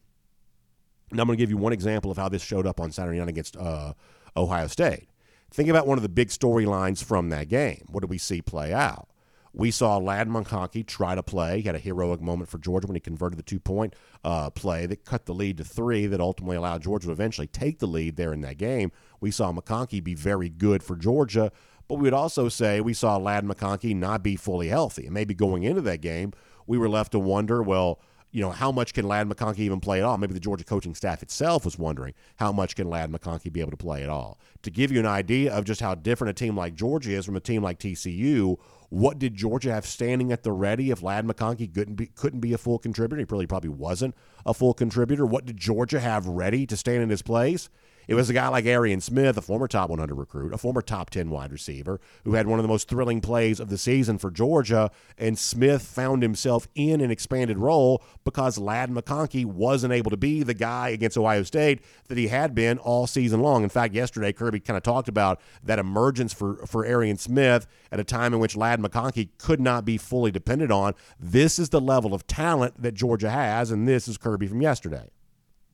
[1.11, 3.29] I'm going to give you one example of how this showed up on Saturday night
[3.29, 3.94] against uh,
[4.37, 5.09] Ohio State.
[5.51, 7.85] Think about one of the big storylines from that game.
[7.88, 9.09] What did we see play out?
[9.55, 11.61] We saw Ladd McConkey try to play.
[11.61, 14.85] He had a heroic moment for Georgia when he converted the two point uh, play
[14.85, 18.16] that cut the lead to three, that ultimately allowed Georgia to eventually take the lead
[18.16, 18.92] there in that game.
[19.20, 21.51] We saw McConkey be very good for Georgia,
[21.88, 25.07] but we would also say we saw Ladd McConkey not be fully healthy.
[25.07, 26.33] And maybe going into that game,
[26.66, 29.98] we were left to wonder, well, you know, how much can Ladd McConkey even play
[29.98, 30.18] at all?
[30.18, 33.70] Maybe the Georgia coaching staff itself was wondering how much can Ladd McConkey be able
[33.70, 34.38] to play at all.
[34.62, 37.37] To give you an idea of just how different a team like Georgia is from
[37.37, 38.59] a team like TCU,
[38.90, 42.53] what did Georgia have standing at the ready if Ladd McConkey couldn't be couldn't be
[42.53, 43.18] a full contributor?
[43.18, 45.24] He really probably wasn't a full contributor.
[45.24, 47.70] What did Georgia have ready to stand in his place?
[48.09, 51.11] It was a guy like Arian Smith, a former top 100 recruit, a former top
[51.11, 54.31] 10 wide receiver, who had one of the most thrilling plays of the season for
[54.31, 54.90] Georgia.
[55.18, 60.42] And Smith found himself in an expanded role because Ladd McConkey wasn't able to be
[60.42, 63.62] the guy against Ohio State that he had been all season long.
[63.62, 68.01] In fact, yesterday, Kirby kind of talked about that emergence for, for Arian Smith at
[68.01, 70.94] a time in which Ladd McConkey could not be fully depended on.
[71.21, 75.11] This is the level of talent that Georgia has, and this is Kirby from yesterday.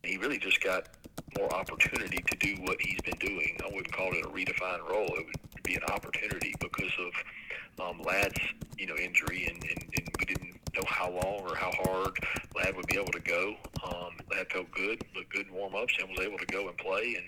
[0.03, 0.89] He really just got
[1.39, 3.57] more opportunity to do what he's been doing.
[3.63, 5.07] I wouldn't call it a redefined role.
[5.17, 8.39] It would be an opportunity because of um, Ladd's,
[8.79, 12.19] you know, injury, and, and, and we didn't know how long or how hard
[12.57, 13.55] Ladd would be able to go.
[13.85, 17.17] Um, Ladd felt good, looked good in warm-ups, and was able to go and play.
[17.17, 17.27] And,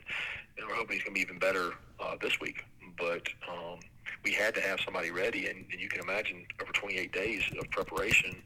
[0.58, 2.64] and we're hoping he's going to be even better uh, this week.
[2.98, 3.80] But um,
[4.24, 7.70] we had to have somebody ready, and, and you can imagine over 28 days of
[7.70, 8.36] preparation,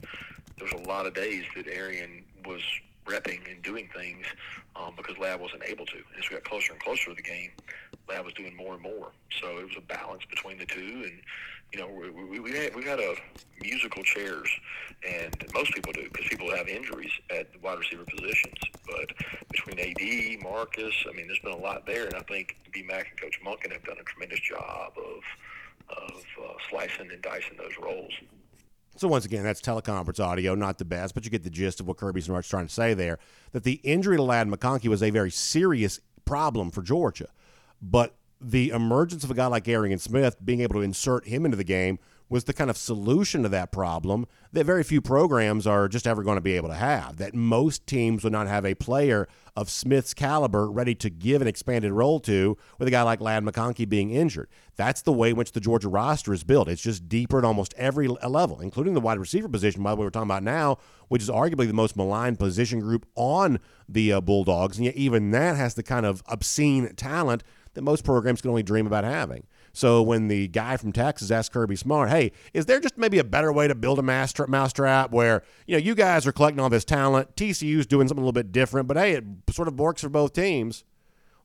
[0.58, 2.62] there's a lot of days that Arian was
[3.06, 4.26] repping and doing things
[4.76, 5.98] um, because Ladd wasn't able to.
[6.18, 7.50] As we got closer and closer to the game,
[8.08, 9.10] Ladd was doing more and more.
[9.40, 11.04] So it was a balance between the two.
[11.04, 11.20] And,
[11.72, 13.14] you know, we, we, we, had, we had a
[13.62, 14.48] musical chairs,
[15.08, 18.58] and most people do because people have injuries at the wide receiver positions.
[18.86, 19.12] But
[19.50, 22.06] between AD, Marcus, I mean, there's been a lot there.
[22.06, 22.82] And I think B.
[22.82, 27.56] Mac and Coach Monken have done a tremendous job of, of uh, slicing and dicing
[27.56, 28.12] those roles.
[29.00, 31.88] So once again, that's teleconference audio, not the best, but you get the gist of
[31.88, 33.18] what Kirby Smart's trying to say there.
[33.52, 37.28] That the injury to Ladd McConkey was a very serious problem for Georgia,
[37.80, 41.56] but the emergence of a guy like Arian Smith, being able to insert him into
[41.56, 41.98] the game,
[42.30, 46.22] was the kind of solution to that problem that very few programs are just ever
[46.22, 47.16] going to be able to have.
[47.16, 51.48] That most teams would not have a player of Smith's caliber ready to give an
[51.48, 54.48] expanded role to with a guy like Ladd McConkey being injured.
[54.76, 56.68] That's the way in which the Georgia roster is built.
[56.68, 60.06] It's just deeper at almost every level, including the wide receiver position, by the way,
[60.06, 64.20] we're talking about now, which is arguably the most maligned position group on the uh,
[64.20, 64.76] Bulldogs.
[64.76, 67.42] And yet, even that has the kind of obscene talent
[67.74, 69.46] that most programs can only dream about having.
[69.72, 73.24] So when the guy from Texas asked Kirby Smart, "Hey, is there just maybe a
[73.24, 76.70] better way to build a master mousetrap where you know you guys are collecting all
[76.70, 80.02] this talent, TCU's doing something a little bit different, but hey, it sort of works
[80.02, 80.84] for both teams."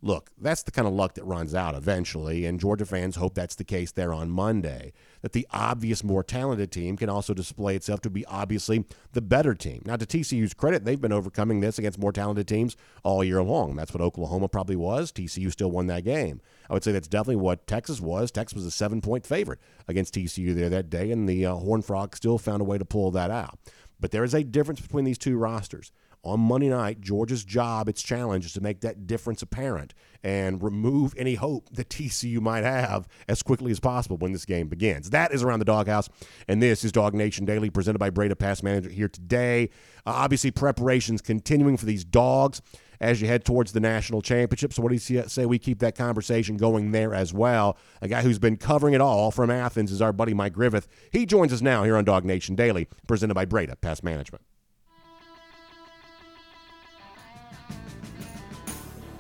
[0.06, 3.56] Look, that's the kind of luck that runs out eventually, and Georgia fans hope that's
[3.56, 4.94] the case there on Monday.
[5.24, 9.56] That the obvious more talented team can also display itself to be obviously the better
[9.56, 9.82] team.
[9.84, 13.76] Now, to TCU's credit, they've been overcoming this against more talented teams all year long.
[13.76, 15.12] That's what Oklahoma probably was.
[15.12, 16.40] TCU still won that game.
[16.70, 18.30] I would say that's definitely what Texas was.
[18.30, 21.84] Texas was a seven point favorite against TCU there that day, and the uh, Horned
[21.84, 23.58] Frog still found a way to pull that out.
[24.00, 25.92] But there is a difference between these two rosters
[26.26, 31.14] on Monday night, Georgia's job, its challenge is to make that difference apparent and remove
[31.18, 35.12] any hope that TCU might have as quickly as possible when this game begins.
[35.12, 36.10] That is Around the Doghouse,
[36.48, 39.70] and this is Dog Nation Daily, presented by Breda Pest Management here today.
[40.06, 42.62] Uh, obviously, preparations continuing for these dogs
[43.00, 44.74] as you head towards the national championship.
[44.74, 47.78] So, what do you say we keep that conversation going there as well?
[48.02, 50.88] A guy who's been covering it all from Athens is our buddy Mike Griffith.
[51.12, 54.44] He joins us now here on Dog Nation Daily, presented by Breda Pest Management.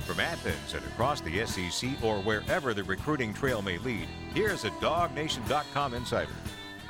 [0.05, 4.69] From Athens and across the SEC or wherever the recruiting trail may lead, here's a
[4.69, 6.31] DogNation.com insider.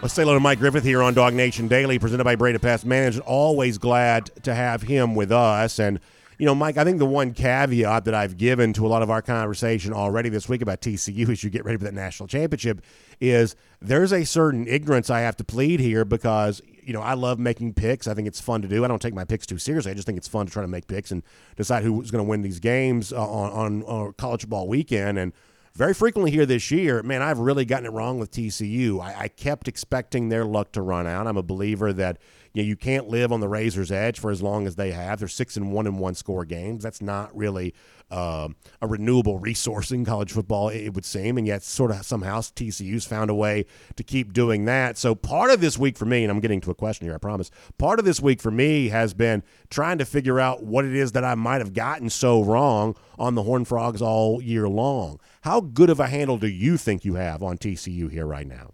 [0.02, 2.86] Let's say hello to Mike Griffith here on Dog Nation Daily, presented by Breda Pest
[2.86, 3.26] Management.
[3.26, 5.80] Always glad to have him with us.
[5.80, 6.02] And,
[6.38, 9.10] you know, Mike, I think the one caveat that I've given to a lot of
[9.10, 12.82] our conversation already this week about TCU as you get ready for that national championship
[13.20, 17.40] is there's a certain ignorance I have to plead here because, you know, I love
[17.40, 18.08] making picks.
[18.08, 18.84] I think it's fun to do.
[18.84, 19.92] I don't take my picks too seriously.
[19.92, 21.24] I just think it's fun to try to make picks and
[21.56, 25.18] decide who's going to win these games uh, on, on, on college football weekend.
[25.18, 25.34] And
[25.76, 29.02] very frequently here this year, man, I've really gotten it wrong with TCU.
[29.02, 31.28] I, I kept expecting their luck to run out.
[31.28, 32.18] I'm a believer that
[32.54, 35.20] you, know, you can't live on the razor's edge for as long as they have.
[35.20, 36.82] They're six and one in one score games.
[36.82, 37.74] That's not really
[38.12, 38.50] uh,
[38.82, 43.06] a renewable resource in college football, it would seem, and yet sort of somehow TCU's
[43.06, 43.66] found a way
[43.96, 44.98] to keep doing that.
[44.98, 47.18] So part of this week for me, and I'm getting to a question here, I
[47.18, 47.52] promise.
[47.78, 51.14] Part of this week for me has been trying to figure out what it is
[51.14, 55.20] that I might have gotten so wrong on the Horn Frogs all year long.
[55.42, 58.74] How good of a handle do you think you have on TCU here right now?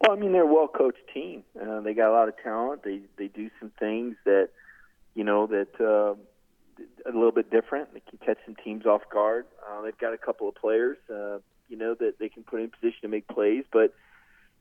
[0.00, 1.42] Well, I mean, they're a well coached team.
[1.60, 2.84] Uh, they got a lot of talent.
[2.84, 4.50] They they do some things that
[5.14, 6.14] you know that uh,
[7.06, 7.92] a little bit different.
[7.94, 9.46] They can catch some teams off guard.
[9.68, 11.38] Uh, they've got a couple of players, uh,
[11.68, 13.64] you know, that they can put in position to make plays.
[13.72, 13.94] But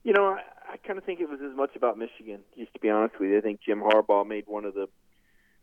[0.03, 0.41] you know, I,
[0.73, 2.39] I kind of think it was as much about Michigan.
[2.57, 4.87] Just to be honest with you, I think Jim Harbaugh made one of the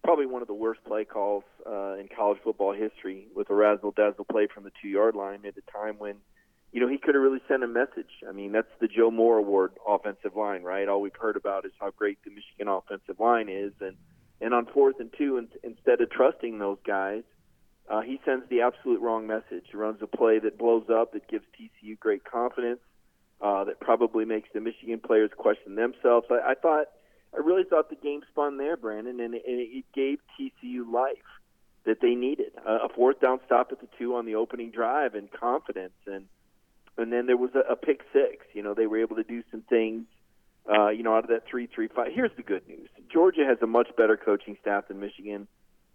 [0.02, 3.92] probably one of the worst play calls uh, in college football history with a razzle
[3.92, 6.16] dazzle play from the two yard line at a time when
[6.74, 8.10] you know, he could have really sent a message.
[8.28, 10.88] I mean, that's the Joe Moore Award offensive line, right?
[10.88, 13.96] All we've heard about is how great the Michigan offensive line is, and
[14.40, 17.22] and on fourth and two, in, instead of trusting those guys,
[17.88, 19.64] uh, he sends the absolute wrong message.
[19.70, 22.80] He runs a play that blows up, that gives TCU great confidence,
[23.40, 26.26] uh, that probably makes the Michigan players question themselves.
[26.30, 26.86] I, I thought,
[27.34, 31.16] I really thought the game spun there, Brandon, and, and it gave TCU life
[31.84, 32.52] that they needed.
[32.64, 36.26] a fourth down stop at the two on the opening drive and confidence and
[36.96, 38.46] and then there was a, a pick six.
[38.52, 40.04] You know, they were able to do some things.
[40.68, 42.08] Uh, you know, out of that three three five.
[42.12, 45.46] Here's the good news: Georgia has a much better coaching staff than Michigan,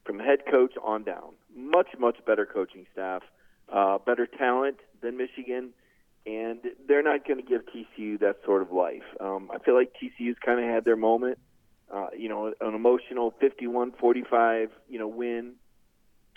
[0.06, 1.34] from head coach on down.
[1.56, 3.24] Much much better coaching staff,
[3.74, 5.70] uh, better talent than Michigan,
[6.26, 9.04] and they're not going to give TCU that sort of life.
[9.20, 11.40] Um, I feel like TCU's kind of had their moment.
[11.92, 15.54] Uh, you know, an emotional 51-45, you know, win.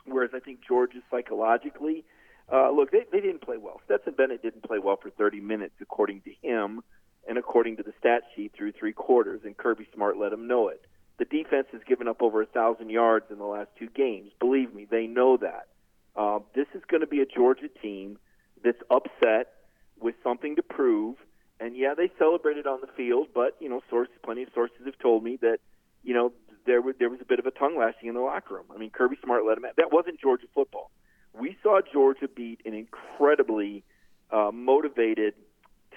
[0.07, 2.07] Whereas I think Georgia psychologically
[2.51, 3.81] uh, look, they, they didn't play well.
[3.85, 6.83] Stetson Bennett didn't play well for 30 minutes, according to him,
[7.29, 10.69] and according to the stat sheet through three quarters, and Kirby Smart let him know
[10.69, 10.85] it.
[11.19, 14.33] The defense has given up over a thousand yards in the last two games.
[14.41, 15.69] Believe me, they know that.
[16.17, 18.19] Uh, this is going to be a Georgia team
[18.65, 19.53] that's upset
[20.01, 21.17] with something to prove.
[21.61, 24.99] And yeah, they celebrated on the field, but you know, sources, plenty of sources have
[24.99, 25.59] told me that
[26.03, 26.33] you know
[26.67, 28.67] there was there was a bit of a tongue lashing in the locker room.
[28.75, 29.65] I mean, Kirby Smart let him.
[29.65, 29.77] Out.
[29.77, 30.91] That wasn't Georgia football
[31.39, 33.85] we saw Georgia beat an incredibly
[34.31, 35.35] uh, motivated,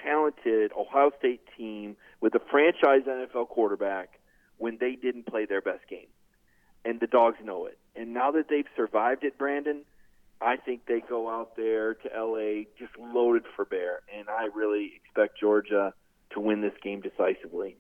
[0.06, 4.20] talented Ohio State team with a franchise NFL quarterback
[4.58, 6.08] when they didn't play their best game.
[6.84, 7.78] And the dogs know it.
[7.96, 9.82] And now that they've survived it, Brandon,
[10.42, 14.02] I think they go out there to LA just loaded for bear.
[14.16, 15.94] And I really expect Georgia
[16.32, 17.78] to win this game decisively.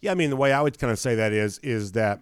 [0.00, 2.20] Yeah, I mean the way I would kind of say that is is that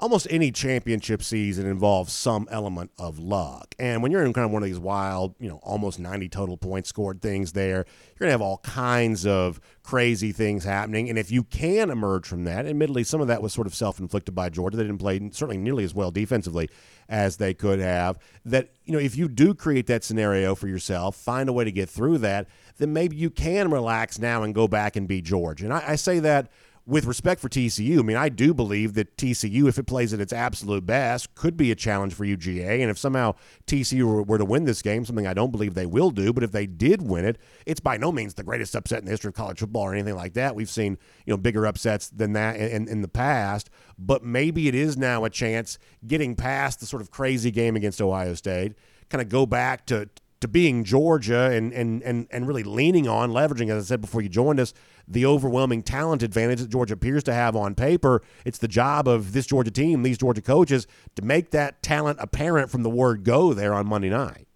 [0.00, 3.74] almost any championship season involves some element of luck.
[3.78, 6.56] And when you're in kind of one of these wild, you know, almost 90 total
[6.56, 11.08] points scored things there, you're going to have all kinds of crazy things happening.
[11.08, 13.98] And if you can emerge from that, admittedly, some of that was sort of self
[13.98, 14.76] inflicted by Georgia.
[14.76, 16.68] They didn't play certainly nearly as well defensively
[17.08, 18.18] as they could have.
[18.44, 21.72] That, you know, if you do create that scenario for yourself, find a way to
[21.72, 25.64] get through that, then maybe you can relax now and go back and be Georgia.
[25.64, 26.50] And I, I say that
[26.88, 30.20] with respect for TCU, I mean, I do believe that TCU, if it plays at
[30.20, 32.80] its absolute best, could be a challenge for UGA.
[32.80, 33.34] And if somehow
[33.66, 36.50] TCU were, to win this game, something I don't believe they will do, but if
[36.50, 39.34] they did win it, it's by no means the greatest upset in the history of
[39.34, 40.54] college football or anything like that.
[40.54, 40.96] We've seen
[41.26, 45.24] you know bigger upsets than that in, in the past, but maybe it is now
[45.24, 48.72] a chance getting past the sort of crazy game against Ohio State,
[49.10, 50.08] kind of go back to
[50.40, 54.20] to being Georgia and, and, and, and really leaning on, leveraging, as I said before
[54.20, 54.72] you joined us,
[55.08, 58.22] the overwhelming talent advantage that Georgia appears to have on paper.
[58.44, 62.70] It's the job of this Georgia team, these Georgia coaches, to make that talent apparent
[62.70, 64.46] from the word go there on Monday night.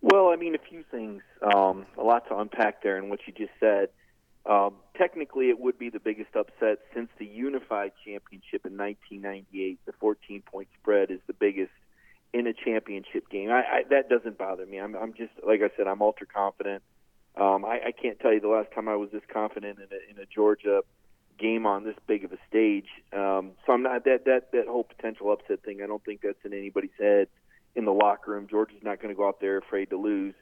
[0.00, 1.22] Well, I mean, a few things.
[1.42, 3.88] Um, a lot to unpack there in what you just said.
[4.46, 9.80] Um, technically, it would be the biggest upset since the unified championship in 1998.
[9.84, 11.72] The 14 point spread is the biggest
[12.32, 13.50] in a championship game.
[13.50, 14.78] I, I, that doesn't bother me.
[14.78, 15.86] I'm, I'm just like I said.
[15.86, 16.82] I'm ultra confident.
[17.38, 20.10] Um, I, I can't tell you the last time I was this confident in a,
[20.10, 20.82] in a Georgia
[21.38, 22.88] game on this big of a stage.
[23.12, 25.80] Um, so I'm not that that that whole potential upset thing.
[25.82, 27.28] I don't think that's in anybody's head
[27.76, 28.48] in the locker room.
[28.50, 30.34] Georgia's not going to go out there afraid to lose.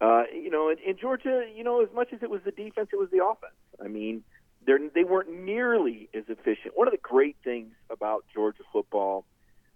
[0.00, 2.90] Uh, you know, in, in Georgia, you know, as much as it was the defense,
[2.92, 3.56] it was the offense.
[3.84, 4.22] I mean,
[4.66, 6.76] they they weren't nearly as efficient.
[6.76, 9.24] One of the great things about Georgia football,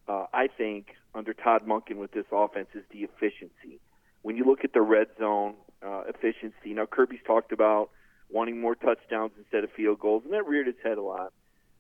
[0.06, 3.80] uh, I think, under Todd Monken with this offense is the efficiency.
[4.22, 7.90] When you look at the red zone uh, efficiency, now Kirby's talked about
[8.28, 11.32] wanting more touchdowns instead of field goals, and that reared its head a lot.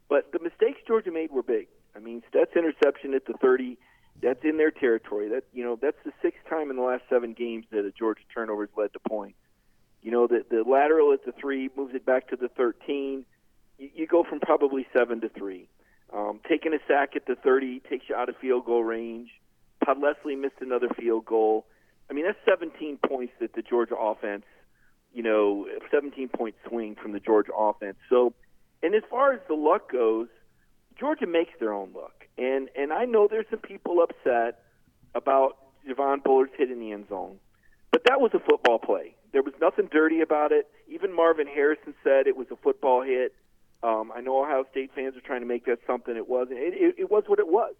[0.08, 1.68] But the mistakes Georgia made were big.
[1.94, 3.78] I mean, Stett's interception at the 30,
[4.22, 5.28] that's in their territory.
[5.28, 8.22] That you know, that's the sixth time in the last seven games that a Georgia
[8.34, 9.38] turnover has led to points.
[10.02, 13.24] You know, the the lateral at the three moves it back to the 13.
[13.78, 15.68] You, you go from probably seven to three.
[16.12, 19.30] Um, taking a sack at the 30 takes you out of field goal range.
[19.84, 21.66] Podlesny missed another field goal.
[22.10, 24.44] I mean, that's 17 points that the Georgia offense,
[25.14, 27.96] you know, 17 point swing from the Georgia offense.
[28.08, 28.34] So,
[28.82, 30.28] and as far as the luck goes,
[30.98, 32.26] Georgia makes their own luck.
[32.36, 34.62] And and I know there's some people upset
[35.14, 35.56] about
[35.88, 37.38] Javon Bullard's hit in the end zone,
[37.90, 39.14] but that was a football play.
[39.32, 40.68] There was nothing dirty about it.
[40.88, 43.34] Even Marvin Harrison said it was a football hit.
[43.82, 46.58] Um, I know Ohio State fans are trying to make that something it wasn't.
[46.58, 47.74] It, it, it was what it was.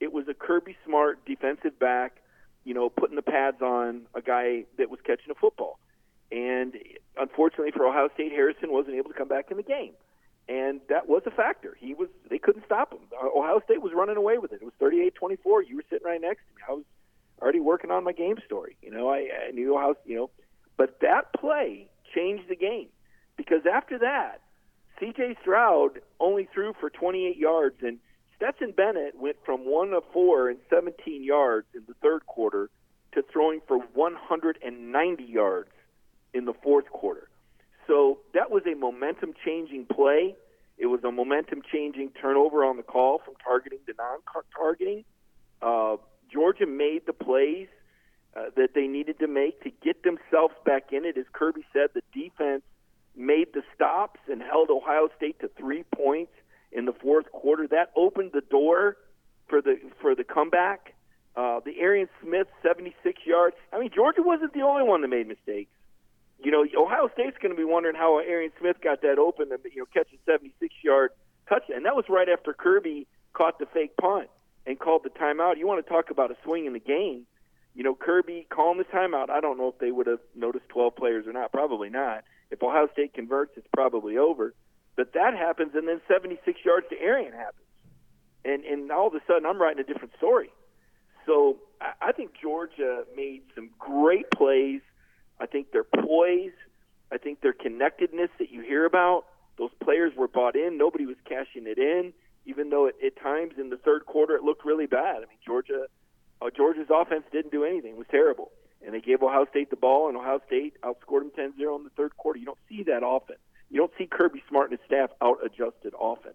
[0.00, 2.16] It was a Kirby Smart defensive back,
[2.64, 5.78] you know, putting the pads on a guy that was catching a football.
[6.32, 6.74] And
[7.16, 9.92] unfortunately for Ohio State, Harrison wasn't able to come back in the game,
[10.48, 11.76] and that was a factor.
[11.78, 13.00] He was they couldn't stop him.
[13.12, 14.60] Uh, Ohio State was running away with it.
[14.62, 15.68] It was 38-24.
[15.68, 16.62] You were sitting right next to me.
[16.68, 16.84] I was
[17.40, 18.76] already working on my game story.
[18.82, 20.30] You know, I, I knew how you know,
[20.76, 22.88] but that play changed the game
[23.36, 24.40] because after that,
[24.98, 25.36] C.J.
[25.40, 27.98] Stroud only threw for 28 yards, and
[28.36, 32.70] Stetson Bennett went from one of four and 17 yards in the third quarter
[33.12, 35.70] to throwing for 190 yards
[36.32, 37.28] in the fourth quarter.
[37.86, 40.34] So that was a momentum changing play.
[40.78, 44.18] It was a momentum changing turnover on the call from targeting to non
[44.56, 45.04] targeting.
[45.62, 45.96] Uh,
[46.32, 47.68] Georgia made the plays
[48.36, 51.16] uh, that they needed to make to get themselves back in it.
[51.16, 52.62] As Kirby said, the defense
[53.16, 56.32] made the stops and held Ohio State to three points
[56.74, 57.66] in the fourth quarter.
[57.68, 58.96] That opened the door
[59.48, 60.94] for the for the comeback.
[61.36, 63.56] Uh, the Arian Smith 76 yards.
[63.72, 65.70] I mean, Georgia wasn't the only one that made mistakes.
[66.38, 69.60] You know, Ohio State's going to be wondering how Arian Smith got that open and
[69.72, 71.10] you know catch a 76 yard
[71.48, 71.78] touchdown.
[71.78, 74.28] And that was right after Kirby caught the fake punt
[74.66, 75.58] and called the timeout.
[75.58, 77.26] You want to talk about a swing in the game?
[77.74, 79.30] You know, Kirby calling the timeout.
[79.30, 81.50] I don't know if they would have noticed 12 players or not.
[81.50, 82.22] Probably not.
[82.50, 84.54] If Ohio State converts, it's probably over.
[84.96, 87.66] But that happens, and then 76 yards to Arian happens,
[88.44, 90.50] and and all of a sudden I'm writing a different story.
[91.26, 94.82] So I, I think Georgia made some great plays.
[95.40, 96.52] I think their poise,
[97.10, 99.24] I think their connectedness that you hear about.
[99.58, 100.78] Those players were bought in.
[100.78, 102.12] Nobody was cashing it in,
[102.46, 105.16] even though it, at times in the third quarter it looked really bad.
[105.16, 105.86] I mean, Georgia,
[106.40, 107.92] uh, Georgia's offense didn't do anything.
[107.92, 108.50] It was terrible
[108.84, 111.90] and they gave Ohio State the ball, and Ohio State outscored them 10-0 in the
[111.96, 112.38] third quarter.
[112.38, 113.36] You don't see that often.
[113.74, 116.30] You don't see Kirby Smart and his staff out adjusted often.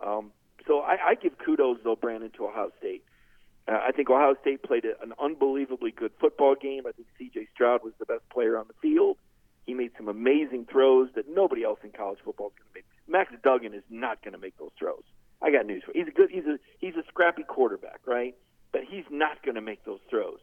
[0.00, 0.30] Um,
[0.68, 3.02] so I, I give kudos though, Brandon, to Ohio State.
[3.66, 6.84] Uh, I think Ohio State played a, an unbelievably good football game.
[6.86, 7.48] I think C.J.
[7.52, 9.16] Stroud was the best player on the field.
[9.66, 12.84] He made some amazing throws that nobody else in college football is going to make.
[13.08, 15.02] Max Duggan is not going to make those throws.
[15.42, 16.04] I got news for you.
[16.04, 16.30] He's a good.
[16.30, 18.36] He's a he's a scrappy quarterback, right?
[18.70, 20.38] But he's not going to make those throws.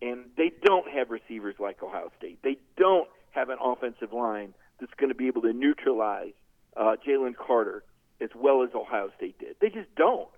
[0.00, 2.38] And they don't have receivers like Ohio State.
[2.44, 6.32] They don't have an offensive line that's going to be able to neutralize
[6.76, 7.84] uh, Jalen Carter
[8.20, 9.56] as well as Ohio State did.
[9.60, 10.28] They just don't.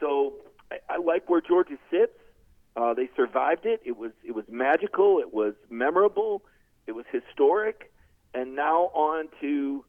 [0.00, 0.34] So
[0.70, 2.12] I, I like where Georgia sits.
[2.76, 3.80] Uh, they survived it.
[3.84, 5.18] It was it was magical.
[5.18, 6.42] It was memorable.
[6.86, 7.92] It was historic.
[8.34, 9.84] And now on to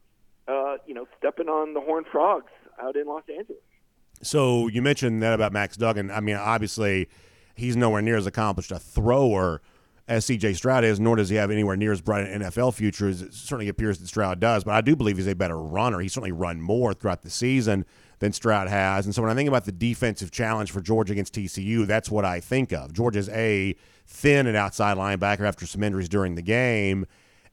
[0.48, 2.52] uh, you know stepping on the Horned Frogs
[2.82, 3.62] out in Los Angeles.
[4.22, 6.12] So you mentioned that about Max Duggan.
[6.12, 7.10] I mean, obviously,
[7.56, 9.62] he's nowhere near as accomplished a thrower
[10.08, 10.54] as C.J.
[10.54, 13.34] Stroud is, nor does he have anywhere near as bright an NFL future as it
[13.34, 14.64] certainly appears that Stroud does.
[14.64, 16.00] But I do believe he's a better runner.
[16.00, 17.86] He's certainly run more throughout the season
[18.20, 19.06] than Stroud has.
[19.06, 22.26] And so when I think about the defensive challenge for Georgia against TCU, that's what
[22.26, 22.92] I think of.
[22.92, 23.76] Georgia's a
[24.06, 27.06] thin and outside linebacker after some injuries during the game.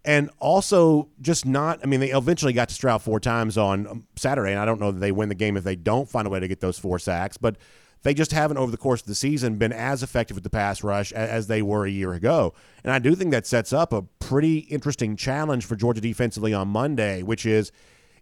[0.04, 1.80] And also, just not.
[1.82, 4.92] I mean, they eventually got to Stroud four times on Saturday, and I don't know
[4.92, 6.98] that they win the game if they don't find a way to get those four
[6.98, 7.36] sacks.
[7.36, 7.56] But
[8.02, 10.82] they just haven't over the course of the season been as effective with the pass
[10.82, 12.54] rush as they were a year ago.
[12.82, 16.68] And I do think that sets up a pretty interesting challenge for Georgia defensively on
[16.68, 17.72] Monday, which is,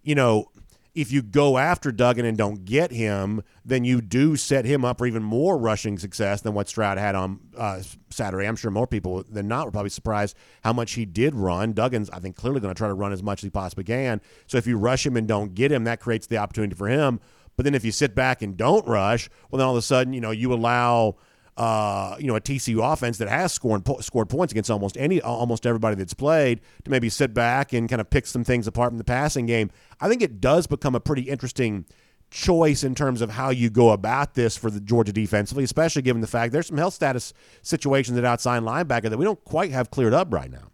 [0.02, 0.50] you know,
[0.94, 4.98] if you go after Duggan and don't get him, then you do set him up
[4.98, 8.48] for even more rushing success than what Stroud had on uh, Saturday.
[8.48, 11.72] I'm sure more people than not were probably surprised how much he did run.
[11.72, 14.20] Duggan's, I think, clearly going to try to run as much as he possibly can.
[14.48, 17.20] So if you rush him and don't get him, that creates the opportunity for him.
[17.58, 20.12] But then if you sit back and don't rush, well, then all of a sudden,
[20.12, 21.16] you know, you allow.
[21.56, 25.66] Uh, you know, a TCU offense that has scored scored points against almost any almost
[25.66, 28.98] everybody that's played to maybe sit back and kind of pick some things apart from
[28.98, 29.68] the passing game.
[30.00, 31.84] I think it does become a pretty interesting
[32.30, 36.20] choice in terms of how you go about this for the Georgia defensively, especially given
[36.20, 39.90] the fact there's some health status situations at outside linebacker that we don't quite have
[39.90, 40.70] cleared up right now.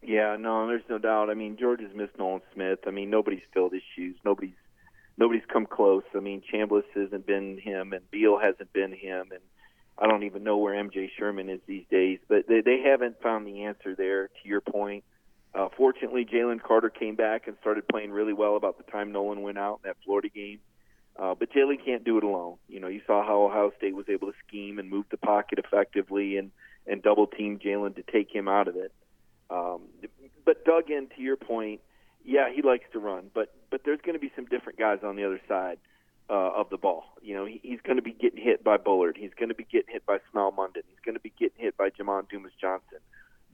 [0.00, 1.28] Yeah, no, there's no doubt.
[1.28, 2.78] I mean, Georgia's missed Nolan Smith.
[2.86, 4.16] I mean, nobody's filled his shoes.
[4.24, 4.54] Nobody's
[5.22, 6.02] nobody's come close.
[6.16, 9.40] I mean, Chambliss hasn't been him, and Beal hasn't been him, and
[9.96, 12.18] I don't even know where MJ Sherman is these days.
[12.28, 14.26] But they they haven't found the answer there.
[14.26, 15.04] To your point,
[15.54, 19.42] uh, fortunately, Jalen Carter came back and started playing really well about the time Nolan
[19.42, 20.58] went out in that Florida game.
[21.16, 22.56] Uh, but Jalen can't do it alone.
[22.68, 25.60] You know, you saw how Ohio State was able to scheme and move the pocket
[25.60, 26.50] effectively and
[26.84, 28.92] and double team Jalen to take him out of it.
[29.50, 29.82] Um,
[30.44, 31.80] but Duggan, to your point,
[32.24, 35.16] yeah, he likes to run, but but there's going to be some different guys on
[35.16, 35.78] the other side
[36.30, 37.04] uh, of the ball.
[37.22, 39.16] You know, he, he's going to be getting hit by Bullard.
[39.18, 40.82] He's going to be getting hit by Smael Mondon.
[40.88, 42.98] He's going to be getting hit by Jamon Dumas Johnson.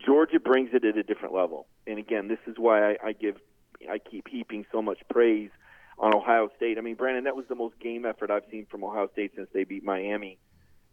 [0.04, 3.36] Georgia brings it at a different level, and again, this is why I, I give
[3.90, 5.50] I keep heaping so much praise
[5.98, 6.78] on Ohio State.
[6.78, 9.48] I mean, Brandon, that was the most game effort I've seen from Ohio State since
[9.52, 10.38] they beat Miami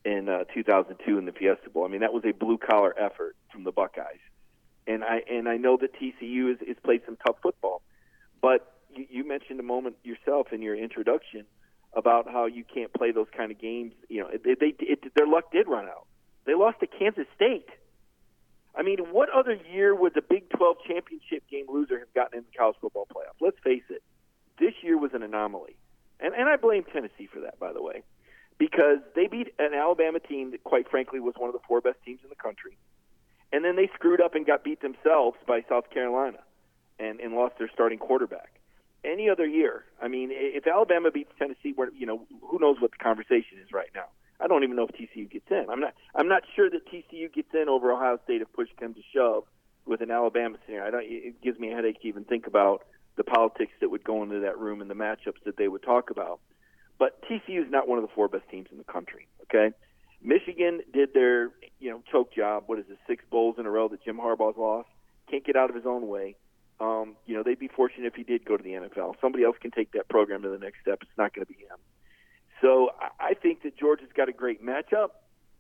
[0.03, 1.85] in uh, 2002 in the Fiesta Bowl.
[1.85, 4.19] I mean, that was a blue collar effort from the Buckeyes
[4.87, 7.81] and I and I know that TCU is, is played some tough football,
[8.41, 11.45] but you, you mentioned a moment yourself in your introduction
[11.93, 13.93] about how you can't play those kind of games.
[14.09, 16.07] You know, they, they it, their luck did run out.
[16.45, 17.69] They lost to Kansas State.
[18.77, 22.45] I mean, what other year would the Big 12 championship game loser have gotten in
[22.51, 23.39] the college football playoff?
[23.39, 24.03] Let's face it,
[24.59, 25.75] this year was an anomaly,
[26.19, 28.03] and and I blame Tennessee for that, by the way,
[28.57, 31.97] because they beat an Alabama team that, quite frankly, was one of the four best
[32.05, 32.77] teams in the country
[33.51, 36.39] and then they screwed up and got beat themselves by South Carolina
[36.99, 38.59] and, and lost their starting quarterback.
[39.03, 42.91] Any other year, I mean, if Alabama beats Tennessee, where you know who knows what
[42.91, 44.05] the conversation is right now.
[44.39, 45.67] I don't even know if TCU gets in.
[45.69, 45.93] I'm not.
[46.13, 49.43] I'm not sure that TCU gets in over Ohio State if push comes to shove
[49.85, 50.87] with an Alabama scenario.
[50.87, 52.83] I don't, it gives me a headache to even think about
[53.15, 56.09] the politics that would go into that room and the matchups that they would talk
[56.09, 56.39] about.
[56.97, 59.27] But TCU is not one of the four best teams in the country.
[59.43, 59.75] Okay,
[60.25, 62.63] Michigan did their you know choke job.
[62.65, 62.97] What is it?
[63.07, 64.89] Six bowls in a row that Jim Harbaugh's lost.
[65.29, 66.35] Can't get out of his own way.
[66.79, 69.15] Um, you know they'd be fortunate if he did go to the NFL.
[69.21, 70.99] Somebody else can take that program to the next step.
[71.01, 71.77] It's not going to be him.
[72.61, 75.09] So I think that Georgia's got a great matchup.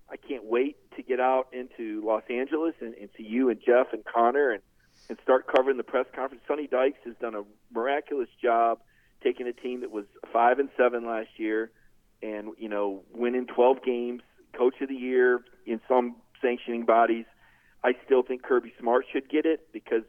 [0.09, 3.87] I can't wait to get out into Los Angeles and, and see you and Jeff
[3.93, 4.61] and Connor and
[5.09, 6.43] and start covering the press conference.
[6.47, 8.79] Sonny Dykes has done a miraculous job
[9.21, 11.71] taking a team that was five and seven last year
[12.23, 14.21] and you know winning 12 games
[14.57, 17.25] coach of the year in some sanctioning bodies.
[17.83, 20.03] I still think Kirby Smart should get it because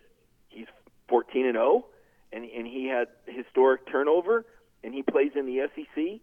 [0.49, 0.67] he's
[1.09, 1.87] 14 and 0,
[2.33, 4.45] and and he had historic turnover,
[4.83, 6.21] and he plays in the SEC,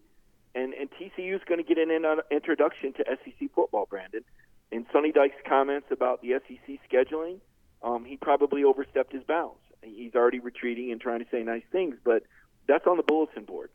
[0.55, 1.91] and and TCU is going to get an
[2.31, 4.23] introduction to SEC football, Brandon.
[4.71, 7.39] And Sonny Dykes' comments about the SEC scheduling,
[7.83, 9.59] um, he probably overstepped his bounds.
[9.83, 12.23] He's already retreating and trying to say nice things, but
[12.67, 13.69] that's on the bulletin board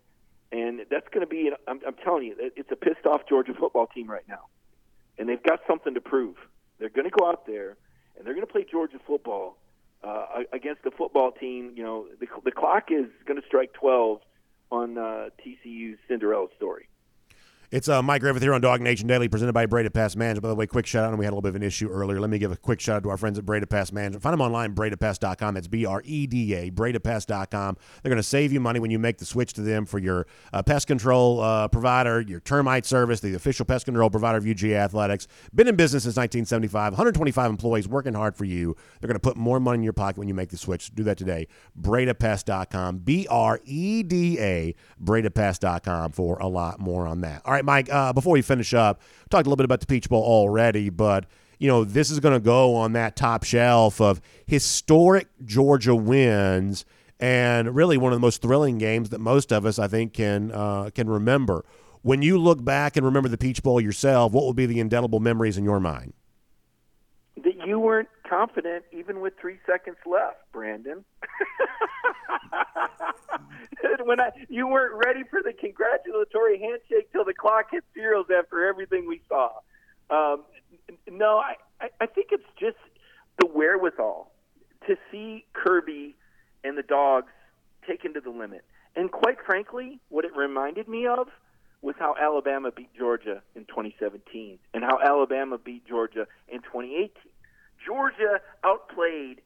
[0.52, 1.50] and that's going to be.
[1.66, 4.46] I'm, I'm telling you, it's a pissed off Georgia football team right now,
[5.18, 6.36] and they've got something to prove.
[6.78, 7.76] They're going to go out there
[8.18, 9.56] and they're going to play Georgia football
[10.02, 11.72] uh, against the football team.
[11.76, 14.20] You know, the, the clock is going to strike 12
[14.70, 16.88] on uh, TCU's Cinderella story.
[17.70, 20.42] It's uh, Mike Griffith here on Dog Nation Daily, presented by Breda Pest Management.
[20.42, 21.90] By the way, quick shout out, and we had a little bit of an issue
[21.90, 22.18] earlier.
[22.18, 24.22] Let me give a quick shout out to our friends at Breda Pest Management.
[24.22, 25.52] Find them online, bredapest.com.
[25.52, 27.76] That's B R E D A, bredapest.com.
[28.02, 30.26] They're going to save you money when you make the switch to them for your
[30.54, 34.76] uh, pest control uh, provider, your termite service, the official pest control provider of UGA
[34.76, 35.28] Athletics.
[35.54, 38.76] Been in business since 1975, 125 employees working hard for you.
[38.98, 40.94] They're going to put more money in your pocket when you make the switch.
[40.94, 41.48] Do that today.
[41.78, 47.42] bredapest.com, B R E D A, bredapest.com for a lot more on that.
[47.44, 49.00] All right, Mike, uh, before we finish up,
[49.30, 51.26] talked a little bit about the Peach Bowl already, but
[51.58, 56.84] you know, this is going to go on that top shelf of historic Georgia wins
[57.20, 60.52] and really one of the most thrilling games that most of us, I think, can
[60.52, 61.64] uh, can remember.
[62.02, 65.20] When you look back and remember the Peach Bowl yourself, what will be the indelible
[65.20, 66.12] memories in your mind?
[67.42, 71.04] That you weren't confident even with three seconds left, Brandon.
[74.04, 78.66] when I you weren't ready for the congratulatory handshake till the clock hit zeros after
[78.66, 79.50] everything we saw.
[80.10, 80.44] Um,
[81.10, 82.78] no, I, I think it's just
[83.38, 84.30] the wherewithal
[84.86, 86.16] to see Kirby
[86.64, 87.32] and the dogs
[87.86, 88.64] taken to the limit.
[88.96, 91.28] And quite frankly, what it reminded me of
[91.82, 97.10] was how Alabama beat Georgia in 2017 and how Alabama beat Georgia in 2018.
[97.86, 99.40] Georgia outplayed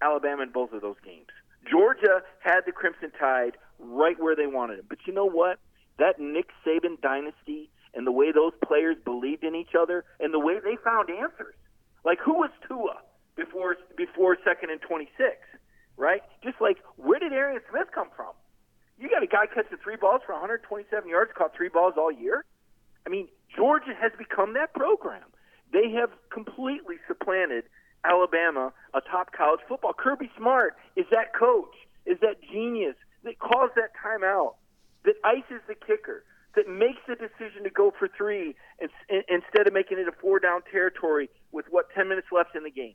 [0.00, 1.28] Alabama in both of those games.
[1.70, 4.86] Georgia had the Crimson Tide right where they wanted him.
[4.88, 5.58] But you know what?
[5.98, 10.38] That Nick Saban dynasty and the way those players believed in each other and the
[10.38, 11.54] way they found answers.
[12.04, 12.98] Like who was Tua
[13.36, 15.10] before before second and 26,
[15.96, 16.22] right?
[16.42, 18.32] Just like where did Arian Smith come from?
[18.98, 22.44] You got a guy catching three balls for 127 yards, caught three balls all year.
[23.06, 25.24] I mean, Georgia has become that program.
[25.72, 27.64] They have completely supplanted
[28.04, 29.92] Alabama, a top college football.
[29.92, 31.74] Kirby Smart is that coach,
[32.06, 34.54] is that genius that calls that timeout,
[35.04, 36.24] that ices the kicker,
[36.54, 40.60] that makes the decision to go for three instead of making it a four down
[40.70, 42.94] territory with what 10 minutes left in the game,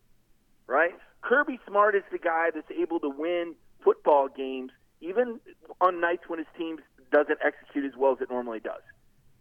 [0.68, 0.94] right?
[1.22, 5.40] Kirby Smart is the guy that's able to win football games even
[5.82, 6.78] on nights when his team
[7.12, 8.82] doesn't execute as well as it normally does,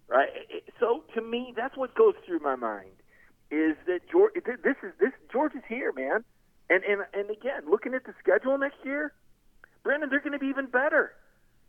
[0.09, 0.31] right?
[0.81, 2.93] So to me, that's what goes through my mind
[3.51, 6.25] is that George, this is this George is here, man,
[6.71, 9.13] and and and again, looking at the schedule next year,
[9.83, 11.13] Brandon, they're going to be even better.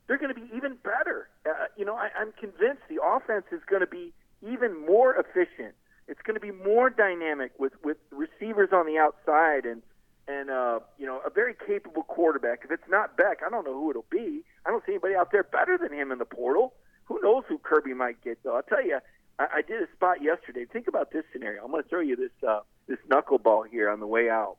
[0.08, 1.30] They're going to be even better.
[1.46, 4.12] Uh, you know, I, I'm convinced the offense is going to be
[4.42, 5.76] even more efficient.
[6.08, 9.82] It's going to be more dynamic with with receivers on the outside and
[10.28, 12.62] and uh, you know a very capable quarterback.
[12.64, 14.44] If it's not Beck, I don't know who it'll be.
[14.66, 16.74] I don't see anybody out there better than him in the portal.
[17.06, 18.56] Who knows who Kirby might get though?
[18.56, 19.00] I'll tell you,
[19.40, 20.66] I, I did a spot yesterday.
[20.66, 21.64] Think about this scenario.
[21.64, 24.58] I'm going to throw you this uh, this knuckleball here on the way out.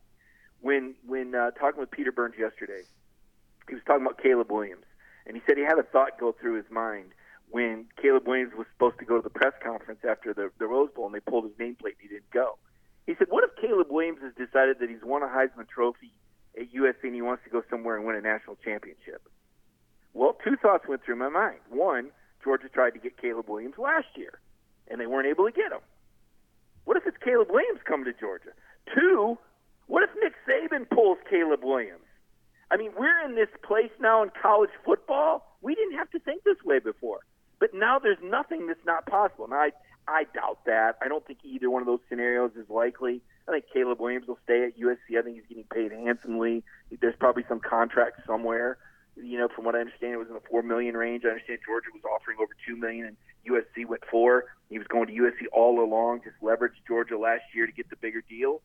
[0.60, 2.82] When when uh, talking with Peter Burns yesterday,
[3.68, 4.86] he was talking about Caleb Williams,
[5.26, 7.12] and he said he had a thought go through his mind
[7.50, 10.90] when Caleb Williams was supposed to go to the press conference after the, the Rose
[10.94, 12.58] Bowl, and they pulled his nameplate and he didn't go.
[13.06, 16.12] He said, "What if Caleb Williams has decided that he's won a Heisman Trophy
[16.58, 19.22] at USC and he wants to go somewhere and win a national championship?"
[20.12, 21.60] Well, two thoughts went through my mind.
[21.68, 22.10] One,
[22.42, 24.40] Georgia tried to get Caleb Williams last year
[24.90, 25.80] and they weren't able to get him.
[26.84, 28.50] What if it's Caleb Williams coming to Georgia?
[28.94, 29.38] Two,
[29.86, 32.04] what if Nick Saban pulls Caleb Williams?
[32.70, 35.56] I mean, we're in this place now in college football.
[35.60, 37.20] We didn't have to think this way before,
[37.58, 39.44] but now there's nothing that's not possible.
[39.44, 39.72] And I,
[40.06, 40.96] I doubt that.
[41.02, 43.20] I don't think either one of those scenarios is likely.
[43.48, 45.18] I think Caleb Williams will stay at USC.
[45.18, 46.62] I think he's getting paid handsomely.
[47.00, 48.78] There's probably some contract somewhere.
[49.16, 51.24] You know, from what I understand, it was in the four million range.
[51.24, 54.46] I understand Georgia was offering over two million, and USC went four.
[54.68, 57.96] He was going to USC all along, just leveraged Georgia last year to get the
[57.96, 58.62] bigger deal.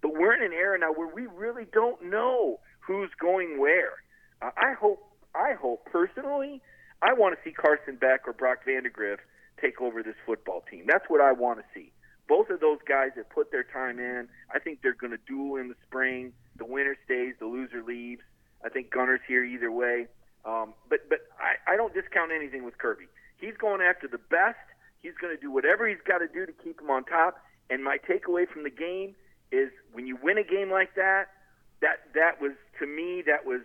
[0.00, 4.02] But we're in an era now where we really don't know who's going where.
[4.42, 4.98] I hope,
[5.34, 6.60] I hope personally,
[7.00, 9.18] I want to see Carson Beck or Brock Vandagriff
[9.60, 10.84] take over this football team.
[10.88, 11.92] That's what I want to see.
[12.28, 14.28] Both of those guys have put their time in.
[14.52, 16.32] I think they're going to duel in the spring.
[16.56, 18.22] The winner stays, the loser leaves.
[18.64, 20.06] I think Gunner's here either way.
[20.44, 23.06] Um, but but I, I don't discount anything with Kirby.
[23.38, 24.58] He's going after the best.
[25.02, 27.38] He's going to do whatever he's got to do to keep him on top.
[27.70, 29.14] And my takeaway from the game
[29.50, 31.28] is when you win a game like that,
[31.80, 33.60] that that was to me that was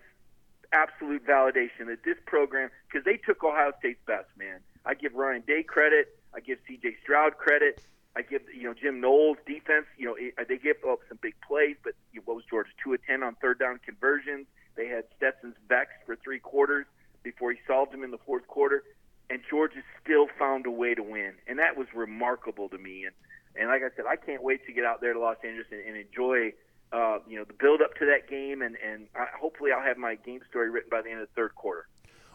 [0.73, 4.59] absolute validation that this program because they took Ohio State's best man.
[4.85, 6.17] I give Ryan Day credit.
[6.33, 6.97] I give C.J.
[7.01, 7.81] Stroud credit.
[8.15, 9.85] I give you know Jim Knowles defense.
[9.97, 12.71] You know it, they gave up some big plays, but you know, what was Georgia
[12.83, 14.47] two of ten on third down conversions?
[14.77, 16.85] They had Stetson's vexed for three quarters
[17.23, 18.83] before he solved them in the fourth quarter
[19.29, 23.03] and Georgia still found a way to win, and that was remarkable to me.
[23.05, 23.13] And
[23.59, 25.81] and like I said, I can't wait to get out there to Los Angeles and,
[25.81, 26.53] and enjoy
[26.91, 29.97] uh, you know, the build up to that game, and and I, hopefully I'll have
[29.97, 31.87] my game story written by the end of the third quarter.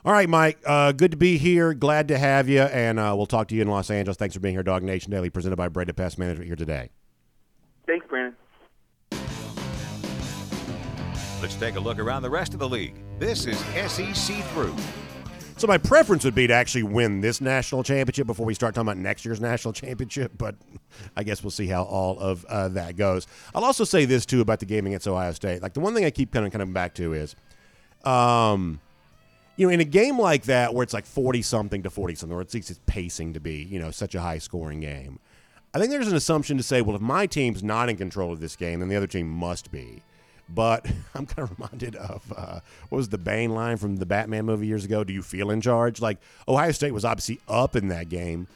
[0.04, 0.58] All right, Mike.
[0.66, 1.74] Uh, good to be here.
[1.74, 4.16] Glad to have you, and uh, we'll talk to you in Los Angeles.
[4.16, 6.90] Thanks for being here, Dog Nation Daily, presented by Breda Pest Management here today.
[11.42, 12.94] Let's take a look around the rest of the league.
[13.18, 14.76] This is SEC Through.
[15.56, 18.86] So my preference would be to actually win this national championship before we start talking
[18.88, 20.30] about next year's national championship.
[20.38, 20.54] But
[21.16, 23.26] I guess we'll see how all of uh, that goes.
[23.56, 25.62] I'll also say this too about the game against Ohio State.
[25.62, 27.34] Like the one thing I keep kind of coming back to is,
[28.04, 28.80] um,
[29.56, 32.38] you know, in a game like that where it's like forty something to forty something,
[32.38, 35.18] or at least it's pacing to be, you know, such a high scoring game.
[35.74, 38.38] I think there's an assumption to say, well, if my team's not in control of
[38.38, 40.02] this game, then the other team must be.
[40.54, 44.44] But I'm kind of reminded of uh, what was the Bane line from the Batman
[44.44, 45.04] movie years ago?
[45.04, 46.00] Do you feel in charge?
[46.00, 48.46] Like Ohio State was obviously up in that game,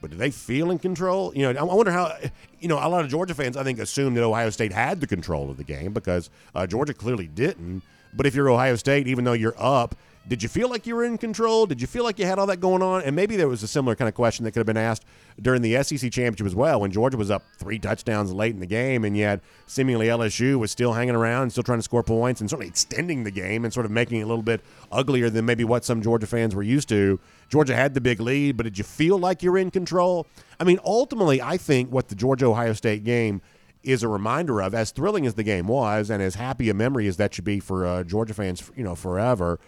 [0.00, 1.32] but do they feel in control?
[1.34, 2.16] You know, I wonder how.
[2.60, 5.06] You know, a lot of Georgia fans I think assume that Ohio State had the
[5.06, 7.82] control of the game because uh, Georgia clearly didn't.
[8.14, 9.94] But if you're Ohio State, even though you're up,
[10.28, 11.66] did you feel like you were in control?
[11.66, 13.02] Did you feel like you had all that going on?
[13.02, 15.04] And maybe there was a similar kind of question that could have been asked
[15.40, 18.66] during the SEC championship as well, when Georgia was up three touchdowns late in the
[18.66, 22.40] game, and yet seemingly LSU was still hanging around and still trying to score points
[22.40, 25.44] and certainly extending the game and sort of making it a little bit uglier than
[25.44, 27.20] maybe what some Georgia fans were used to.
[27.48, 30.26] Georgia had the big lead, but did you feel like you're in control?
[30.58, 33.42] I mean, ultimately, I think what the Georgia Ohio State game
[33.84, 37.06] is a reminder of, as thrilling as the game was, and as happy a memory
[37.06, 39.60] as that should be for uh, Georgia fans, you know, forever.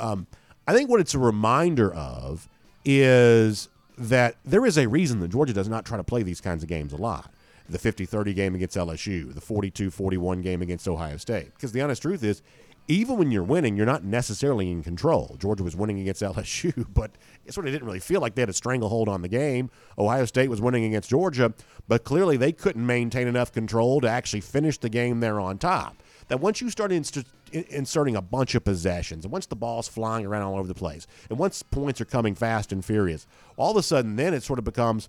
[0.00, 0.26] Um,
[0.66, 2.48] I think what it's a reminder of
[2.84, 6.62] is that there is a reason that Georgia does not try to play these kinds
[6.62, 7.32] of games a lot.
[7.68, 11.54] The 50 30 game against LSU, the 42 41 game against Ohio State.
[11.54, 12.42] Because the honest truth is,
[12.88, 15.36] even when you're winning, you're not necessarily in control.
[15.38, 17.12] Georgia was winning against LSU, but
[17.44, 19.70] it sort of didn't really feel like they had a stranglehold on the game.
[19.98, 21.52] Ohio State was winning against Georgia,
[21.86, 25.96] but clearly they couldn't maintain enough control to actually finish the game there on top
[26.30, 30.24] that once you start inst- inserting a bunch of possessions, and once the ball's flying
[30.24, 33.26] around all over the place, and once points are coming fast and furious,
[33.56, 35.08] all of a sudden then it sort of becomes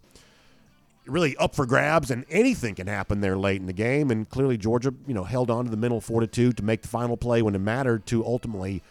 [1.05, 4.09] really up for grabs, and anything can happen there late in the game.
[4.09, 7.17] And clearly Georgia, you know, held on to the mental fortitude to make the final
[7.17, 8.82] play when it mattered to ultimately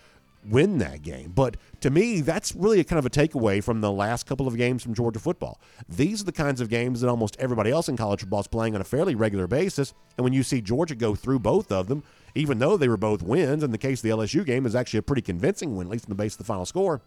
[0.44, 1.32] win that game.
[1.34, 4.56] But to me, that's really a kind of a takeaway from the last couple of
[4.56, 5.60] games from Georgia football.
[5.88, 8.74] These are the kinds of games that almost everybody else in college football is playing
[8.74, 9.92] on a fairly regular basis.
[10.16, 12.02] And when you see Georgia go through both of them,
[12.34, 14.98] even though they were both wins, in the case of the LSU game is actually
[14.98, 17.02] a pretty convincing win, at least in the base of the final score.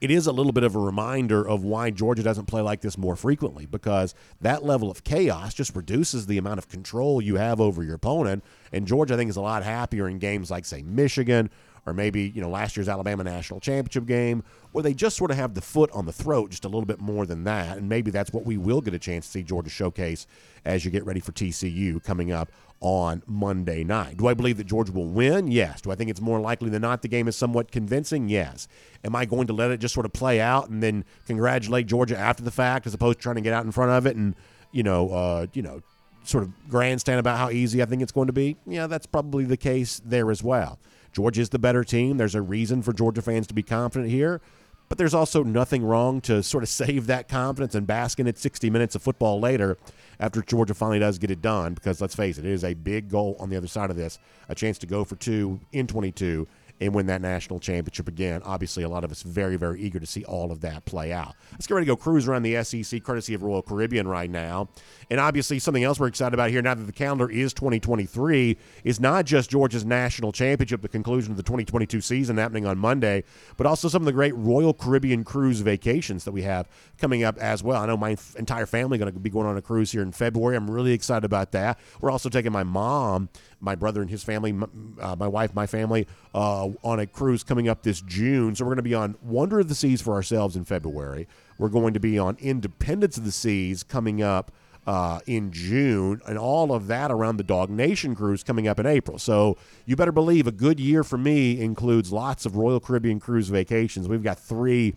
[0.00, 2.96] It is a little bit of a reminder of why Georgia doesn't play like this
[2.96, 7.60] more frequently because that level of chaos just reduces the amount of control you have
[7.60, 8.42] over your opponent.
[8.72, 11.50] And Georgia, I think, is a lot happier in games like, say, Michigan
[11.86, 15.36] or maybe you know last year's Alabama national championship game, where they just sort of
[15.36, 18.10] have the foot on the throat just a little bit more than that, and maybe
[18.10, 20.26] that's what we will get a chance to see Georgia showcase
[20.64, 22.50] as you get ready for TCU coming up
[22.80, 24.16] on Monday night.
[24.16, 25.48] Do I believe that Georgia will win?
[25.48, 25.82] Yes.
[25.82, 28.28] Do I think it's more likely than not the game is somewhat convincing?
[28.28, 28.68] Yes.
[29.04, 32.16] Am I going to let it just sort of play out and then congratulate Georgia
[32.16, 34.34] after the fact as opposed to trying to get out in front of it and
[34.72, 35.82] you know uh, you know
[36.24, 38.56] sort of grandstand about how easy I think it's going to be?
[38.66, 40.78] Yeah, that's probably the case there as well.
[41.12, 42.16] Georgia is the better team.
[42.16, 44.40] There's a reason for Georgia fans to be confident here.
[44.88, 48.38] But there's also nothing wrong to sort of save that confidence and bask in it
[48.38, 49.78] 60 minutes of football later
[50.18, 51.74] after Georgia finally does get it done.
[51.74, 54.18] Because let's face it, it is a big goal on the other side of this
[54.48, 56.46] a chance to go for two in 22
[56.80, 58.42] and win that national championship again.
[58.44, 61.34] Obviously, a lot of us very, very eager to see all of that play out.
[61.52, 64.68] Let's get ready to go cruise around the SEC, courtesy of Royal Caribbean right now.
[65.10, 69.00] And obviously, something else we're excited about here now that the calendar is 2023 is
[69.00, 73.24] not just Georgia's national championship, the conclusion of the 2022 season happening on Monday,
[73.56, 76.68] but also some of the great Royal Caribbean cruise vacations that we have
[76.98, 77.82] coming up as well.
[77.82, 80.56] I know my entire family going to be going on a cruise here in February.
[80.56, 81.78] I'm really excited about that.
[82.00, 83.28] We're also taking my mom
[83.60, 84.54] my brother and his family,
[85.00, 88.54] uh, my wife, my family, uh, on a cruise coming up this June.
[88.54, 91.28] So we're going to be on Wonder of the Seas for ourselves in February.
[91.58, 94.50] We're going to be on Independence of the Seas coming up
[94.86, 98.86] uh, in June, and all of that around the Dog Nation cruise coming up in
[98.86, 99.18] April.
[99.18, 103.48] So you better believe a good year for me includes lots of Royal Caribbean cruise
[103.48, 104.08] vacations.
[104.08, 104.94] We've got three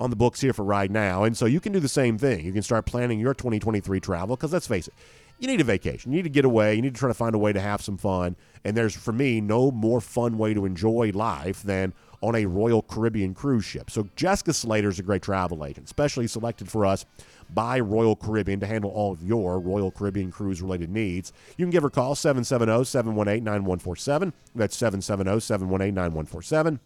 [0.00, 1.24] on the books here for right now.
[1.24, 2.44] And so you can do the same thing.
[2.44, 4.94] You can start planning your 2023 travel because let's face it,
[5.38, 6.12] you need a vacation.
[6.12, 6.74] You need to get away.
[6.74, 8.36] You need to try to find a way to have some fun.
[8.64, 12.82] And there's, for me, no more fun way to enjoy life than on a Royal
[12.82, 13.90] Caribbean cruise ship.
[13.90, 17.04] So Jessica Slater is a great travel agent, specially selected for us
[17.50, 21.32] by Royal Caribbean to handle all of your Royal Caribbean cruise related needs.
[21.56, 24.32] You can give her a call 770 718 9147.
[24.54, 26.80] That's 770 718 9147.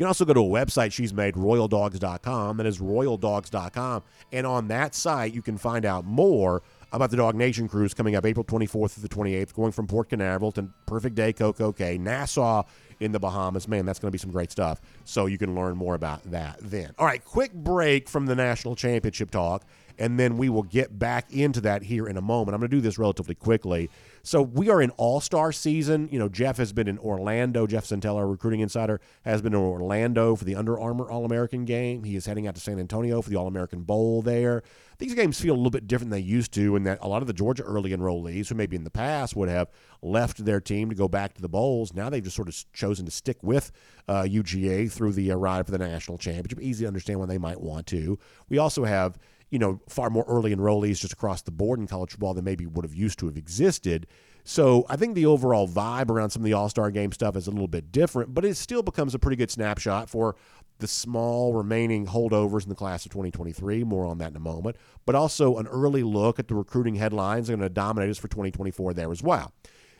[0.00, 2.56] You can also go to a website she's made, royaldogs.com.
[2.56, 4.02] That is royaldogs.com.
[4.32, 6.62] And on that site, you can find out more
[6.92, 10.08] about the Dog Nation cruise coming up April 24th to the 28th, going from Port
[10.08, 12.64] Canaveral to Perfect Day, Coco Cay, Nassau
[12.98, 13.68] in the Bahamas.
[13.68, 14.80] Man, that's going to be some great stuff.
[15.04, 16.94] So you can learn more about that then.
[16.98, 19.64] All right, quick break from the national championship talk,
[19.98, 22.54] and then we will get back into that here in a moment.
[22.54, 23.90] I'm going to do this relatively quickly.
[24.22, 26.08] So we are in All Star season.
[26.10, 27.66] You know, Jeff has been in Orlando.
[27.66, 31.64] Jeff Sentell, our recruiting insider, has been in Orlando for the Under Armour All American
[31.64, 32.04] game.
[32.04, 34.62] He is heading out to San Antonio for the All American Bowl there.
[34.98, 37.22] These games feel a little bit different than they used to, in that a lot
[37.22, 39.70] of the Georgia early enrollees, who maybe in the past would have
[40.02, 43.06] left their team to go back to the bowls, now they've just sort of chosen
[43.06, 43.72] to stick with
[44.08, 46.60] uh, UGA through the uh, ride for the national championship.
[46.60, 48.18] Easy to understand why they might want to.
[48.50, 49.18] We also have
[49.50, 52.66] you know, far more early enrollees just across the board in college football than maybe
[52.66, 54.06] would have used to have existed.
[54.44, 57.46] So I think the overall vibe around some of the All Star game stuff is
[57.46, 60.36] a little bit different, but it still becomes a pretty good snapshot for
[60.78, 63.84] the small remaining holdovers in the class of 2023.
[63.84, 67.50] More on that in a moment, but also an early look at the recruiting headlines
[67.50, 69.52] are going to dominate us for 2024 there as well.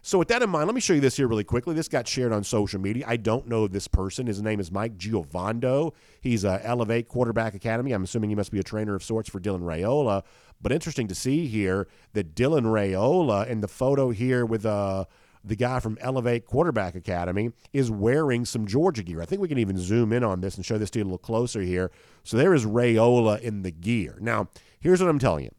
[0.02, 1.74] So, with that in mind, let me show you this here really quickly.
[1.74, 3.04] This got shared on social media.
[3.06, 4.26] I don't know this person.
[4.26, 5.92] His name is Mike Giovando.
[6.22, 7.92] He's a Elevate Quarterback Academy.
[7.92, 10.22] I'm assuming he must be a trainer of sorts for Dylan Raiola.
[10.62, 15.04] But interesting to see here that Dylan Raiola in the photo here with uh,
[15.44, 19.20] the guy from Elevate Quarterback Academy is wearing some Georgia gear.
[19.20, 21.06] I think we can even zoom in on this and show this to you a
[21.06, 21.90] little closer here.
[22.24, 24.16] So there is Raiola in the gear.
[24.18, 24.48] Now,
[24.80, 25.50] here's what I'm telling you.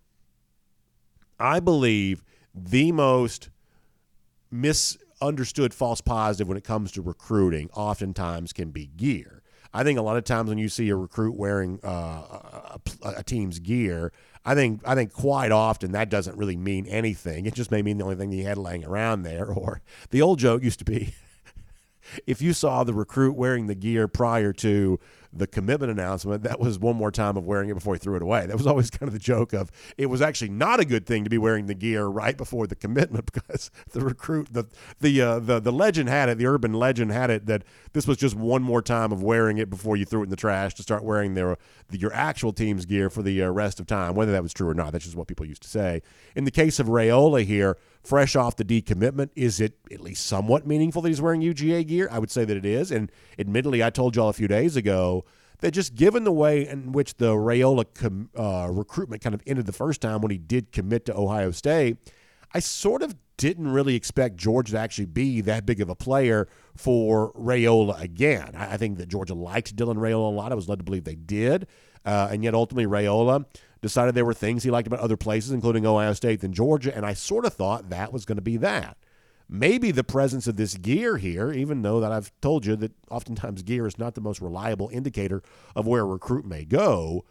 [1.39, 2.23] I believe
[2.55, 3.51] the most–
[4.51, 9.41] misunderstood false positive when it comes to recruiting oftentimes can be gear.
[9.73, 13.23] I think a lot of times when you see a recruit wearing uh, a, a,
[13.23, 14.11] team's gear,
[14.43, 17.45] I think I think quite often that doesn't really mean anything.
[17.45, 19.45] It just may mean the only thing he had laying around there.
[19.61, 21.13] Or the old joke used to be,
[22.27, 24.99] if you saw the recruit wearing the gear prior to
[25.33, 28.21] the commitment announcement, that was one more time of wearing it before he threw it
[28.21, 28.45] away.
[28.45, 31.23] That was always kind of the joke of it was actually not a good thing
[31.23, 34.65] to be wearing the gear right before the commitment because the recruit, the
[34.99, 37.63] the uh, the the legend had it, the urban legend had it that
[37.93, 40.35] this was just one more time of wearing it before you threw it in the
[40.35, 41.57] trash to start wearing their
[41.89, 44.15] the, your actual team's gear for the uh, rest of time.
[44.15, 46.01] Whether that was true or not, that's just what people used to say.
[46.35, 50.65] In the case of Raiola here, fresh off the decommitment, is it at least somewhat
[50.65, 52.07] meaningful that he's wearing UGA gear?
[52.11, 52.91] I would say that it is.
[52.91, 55.25] And admittedly, I told y'all a few days ago
[55.59, 59.65] that just given the way in which the Raiola com, uh, recruitment kind of ended
[59.65, 61.97] the first time when he did commit to Ohio State,
[62.53, 66.47] I sort of didn't really expect Georgia to actually be that big of a player
[66.75, 68.51] for Raiola again.
[68.55, 70.51] I, I think that Georgia liked Dylan Raiola a lot.
[70.51, 71.67] I was led to believe they did.
[72.03, 73.45] Uh, and yet ultimately Raiola
[73.81, 76.95] decided there were things he liked about other places, including Ohio State than Georgia.
[76.95, 78.97] And I sort of thought that was going to be that
[79.51, 83.61] maybe the presence of this gear here, even though that I've told you that oftentimes
[83.61, 85.43] gear is not the most reliable indicator
[85.75, 87.25] of where a recruit may go.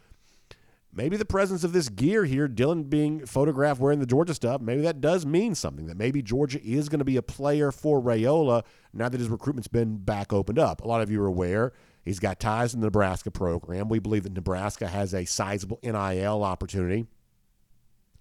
[0.93, 4.81] Maybe the presence of this gear here, Dylan being photographed wearing the Georgia stuff, maybe
[4.81, 5.87] that does mean something.
[5.87, 9.69] That maybe Georgia is going to be a player for Raiola now that his recruitment's
[9.69, 10.81] been back opened up.
[10.81, 11.71] A lot of you are aware
[12.03, 13.89] he's got ties in the Nebraska program.
[13.89, 17.05] We believe that Nebraska has a sizable NIL opportunity,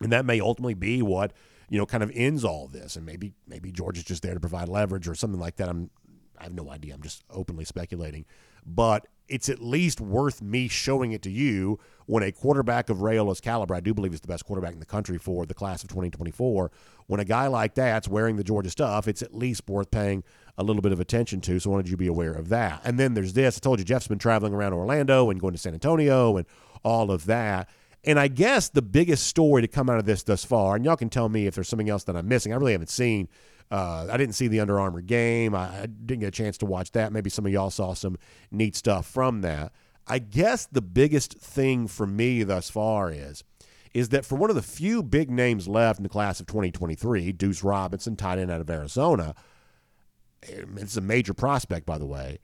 [0.00, 1.32] and that may ultimately be what
[1.70, 2.96] you know, kind of ends all this.
[2.96, 5.68] And maybe maybe George is just there to provide leverage or something like that.
[5.68, 5.88] I'm
[6.40, 6.94] I have no idea.
[6.94, 8.24] I'm just openly speculating.
[8.66, 13.40] But it's at least worth me showing it to you when a quarterback of Raiola's
[13.40, 15.88] caliber, I do believe is the best quarterback in the country for the class of
[15.90, 16.70] 2024.
[17.06, 20.24] When a guy like that's wearing the Georgia stuff, it's at least worth paying
[20.58, 21.60] a little bit of attention to.
[21.60, 22.80] So, I wanted you to be aware of that.
[22.84, 23.56] And then there's this.
[23.56, 26.46] I told you Jeff's been traveling around Orlando and going to San Antonio and
[26.82, 27.68] all of that.
[28.02, 30.96] And I guess the biggest story to come out of this thus far, and y'all
[30.96, 32.52] can tell me if there's something else that I'm missing.
[32.52, 33.28] I really haven't seen.
[33.70, 35.54] Uh, I didn't see the Under Armour game.
[35.54, 37.12] I, I didn't get a chance to watch that.
[37.12, 38.16] Maybe some of y'all saw some
[38.50, 39.72] neat stuff from that.
[40.06, 43.44] I guess the biggest thing for me thus far is
[43.92, 47.32] is that for one of the few big names left in the class of 2023,
[47.32, 49.34] Deuce Robinson, tight end out of Arizona,
[50.42, 52.38] it's a major prospect, by the way.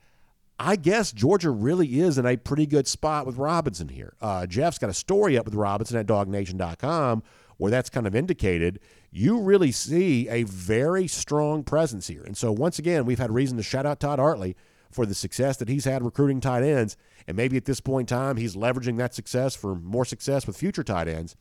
[0.58, 4.14] I guess Georgia really is in a pretty good spot with Robinson here.
[4.20, 7.22] Uh, Jeff's got a story up with Robinson at dognation.com
[7.58, 8.80] where that's kind of indicated.
[9.18, 12.22] You really see a very strong presence here.
[12.22, 14.56] And so, once again, we've had reason to shout out Todd Hartley
[14.90, 16.98] for the success that he's had recruiting tight ends.
[17.26, 20.58] And maybe at this point in time, he's leveraging that success for more success with
[20.58, 21.34] future tight ends.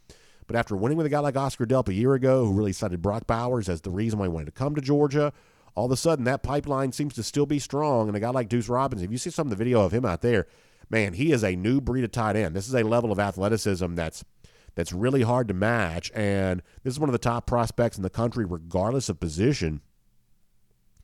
[0.48, 3.02] But after winning with a guy like Oscar Delp a year ago, who really cited
[3.02, 5.34] Brock Bowers as the reason why he wanted to come to Georgia,
[5.76, 8.08] all of a sudden that pipeline seems to still be strong.
[8.08, 10.06] And a guy like Deuce Robinson, if you see some of the video of him
[10.06, 10.48] out there,
[10.90, 12.56] man, he is a new breed of tight end.
[12.56, 14.24] This is a level of athleticism that's
[14.76, 16.12] that's really hard to match.
[16.14, 19.82] And this is one of the top prospects in the country, regardless of position.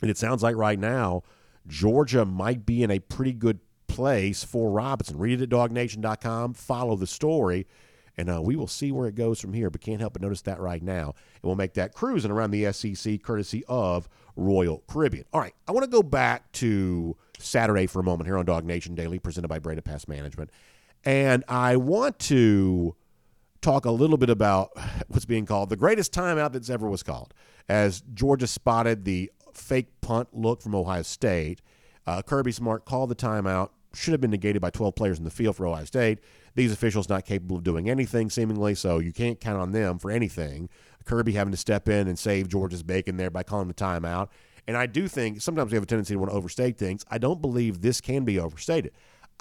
[0.02, 1.24] And it sounds like right now,
[1.68, 5.18] Georgia might be in a pretty good place for Robinson.
[5.18, 7.68] Read it at dognation.com, follow the story.
[8.18, 10.42] And uh, we will see where it goes from here, but can't help but notice
[10.42, 11.14] that right now.
[11.36, 15.26] And we'll make that cruising around the SEC courtesy of Royal Caribbean.
[15.32, 18.66] All right, I want to go back to Saturday for a moment here on Dog
[18.66, 20.50] Nation Daily, presented by Breda Pest Management.
[21.06, 22.96] And I want to
[23.62, 24.72] talk a little bit about
[25.08, 27.34] what's being called the greatest timeout that's ever was called,
[27.70, 31.62] as Georgia spotted the fake punt look from Ohio State.
[32.08, 35.32] Uh, Kirby Smart called the timeout, should have been negated by 12 players in the
[35.32, 36.20] field for Ohio State.
[36.56, 40.12] These officials not capable of doing anything, seemingly, so you can't count on them for
[40.12, 40.70] anything.
[41.06, 44.30] Kirby having to step in and save Georgia's bacon there by calling the timeout.
[44.68, 47.04] And I do think sometimes we have a tendency to want to overstate things.
[47.10, 48.92] I don't believe this can be overstated.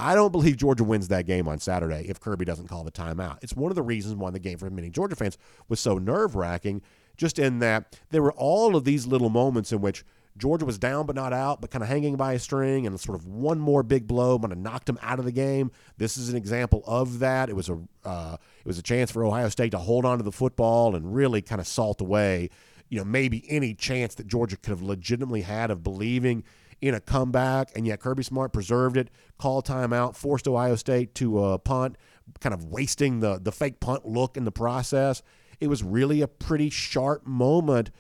[0.01, 3.39] I don't believe Georgia wins that game on Saturday if Kirby doesn't call the timeout.
[3.43, 5.37] It's one of the reasons why the game for many Georgia fans
[5.69, 6.83] was so nerve wracking,
[7.17, 10.05] just in that there were all of these little moments in which
[10.37, 13.19] Georgia was down but not out, but kind of hanging by a string, and sort
[13.19, 15.71] of one more big blow might have knocked them out of the game.
[15.99, 17.49] This is an example of that.
[17.49, 20.25] It was a uh, it was a chance for Ohio State to hold on to
[20.25, 22.49] the football and really kind of salt away,
[22.89, 26.45] you know, maybe any chance that Georgia could have legitimately had of believing
[26.81, 31.39] in a comeback, and yet Kirby Smart preserved it, called timeout, forced Ohio State to
[31.39, 31.97] uh, punt,
[32.41, 35.23] kind of wasting the the fake punt look in the process.
[35.61, 37.91] It was really a pretty sharp moment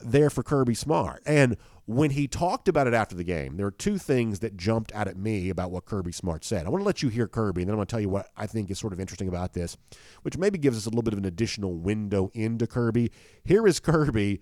[0.00, 1.22] there for Kirby Smart.
[1.26, 4.92] And when he talked about it after the game, there are two things that jumped
[4.92, 6.66] out at me about what Kirby Smart said.
[6.66, 8.28] I want to let you hear Kirby, and then I'm going to tell you what
[8.36, 9.76] I think is sort of interesting about this,
[10.22, 13.10] which maybe gives us a little bit of an additional window into Kirby.
[13.42, 14.40] Here is Kirby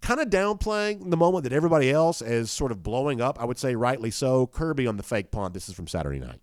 [0.00, 3.40] kind of downplaying the moment that everybody else is sort of blowing up.
[3.40, 4.46] I would say rightly so.
[4.46, 5.54] Kirby on the fake punt.
[5.54, 6.40] This is from Saturday night.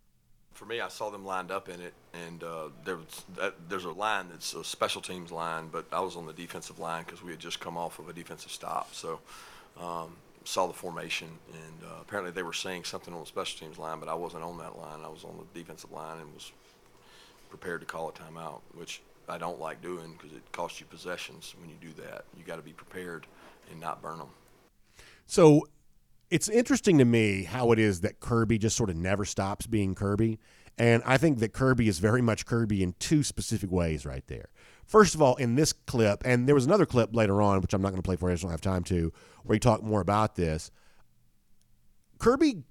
[0.54, 3.26] For me, I saw them lined up in it, and uh, there was
[3.68, 7.04] there's a line that's a special teams line, but I was on the defensive line
[7.04, 9.20] because we had just come off of a defensive stop, so
[9.80, 13.78] um, saw the formation, and uh, apparently they were saying something on the special teams
[13.78, 14.99] line, but I wasn't on that line.
[15.04, 16.51] I was on the defensive line and was
[17.49, 21.56] prepared to call a timeout, which I don't like doing because it costs you possessions
[21.60, 22.26] when you do that.
[22.38, 23.26] You got to be prepared
[23.72, 24.30] and not burn them.
[25.26, 25.68] So
[26.30, 29.95] it's interesting to me how it is that Kirby just sort of never stops being
[29.95, 30.39] Kirby.
[30.78, 34.49] And I think that Kirby is very much Kirby in two specific ways right there.
[34.86, 37.82] First of all, in this clip, and there was another clip later on, which I'm
[37.82, 39.84] not going to play for you, I just don't have time to, where he talked
[39.84, 40.72] more about this.
[42.18, 42.64] Kirby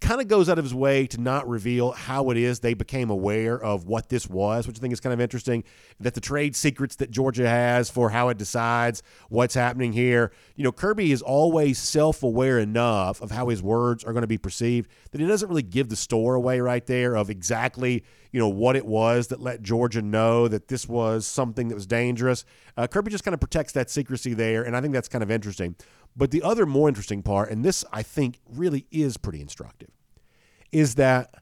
[0.00, 3.08] kind of goes out of his way to not reveal how it is they became
[3.08, 5.64] aware of what this was, which I think is kind of interesting.
[6.00, 10.32] That the trade secrets that Georgia has for how it decides what's happening here.
[10.54, 14.28] You know, Kirby is always self aware enough of how his words are going to
[14.28, 18.38] be perceived that he doesn't really give the store away right there of exactly, you
[18.38, 22.44] know, what it was that let Georgia know that this was something that was dangerous.
[22.76, 25.30] Uh, Kirby just kind of protects that secrecy there, and I think that's kind of
[25.30, 25.74] interesting.
[26.16, 29.90] But the other more interesting part, and this I think really is pretty instructive,
[30.72, 31.34] is that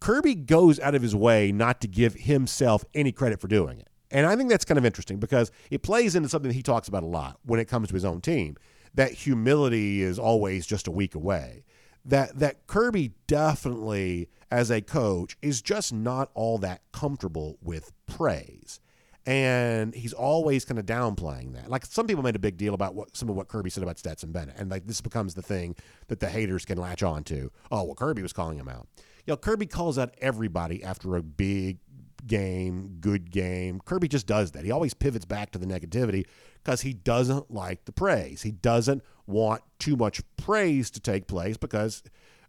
[0.00, 3.88] Kirby goes out of his way not to give himself any credit for doing it.
[4.10, 6.88] And I think that's kind of interesting because it plays into something that he talks
[6.88, 8.56] about a lot when it comes to his own team.
[8.94, 11.64] That humility is always just a week away.
[12.04, 18.80] That that Kirby definitely as a coach is just not all that comfortable with praise
[19.26, 21.70] and he's always kind of downplaying that.
[21.70, 23.98] Like some people made a big deal about what some of what Kirby said about
[23.98, 25.76] Stetson Bennett, and like this becomes the thing
[26.08, 27.50] that the haters can latch on to.
[27.70, 28.88] Oh, well, Kirby was calling him out.
[29.26, 31.78] You know, Kirby calls out everybody after a big
[32.26, 33.80] game, good game.
[33.84, 34.64] Kirby just does that.
[34.64, 36.26] He always pivots back to the negativity
[36.62, 38.42] because he doesn't like the praise.
[38.42, 42.02] He doesn't want too much praise to take place because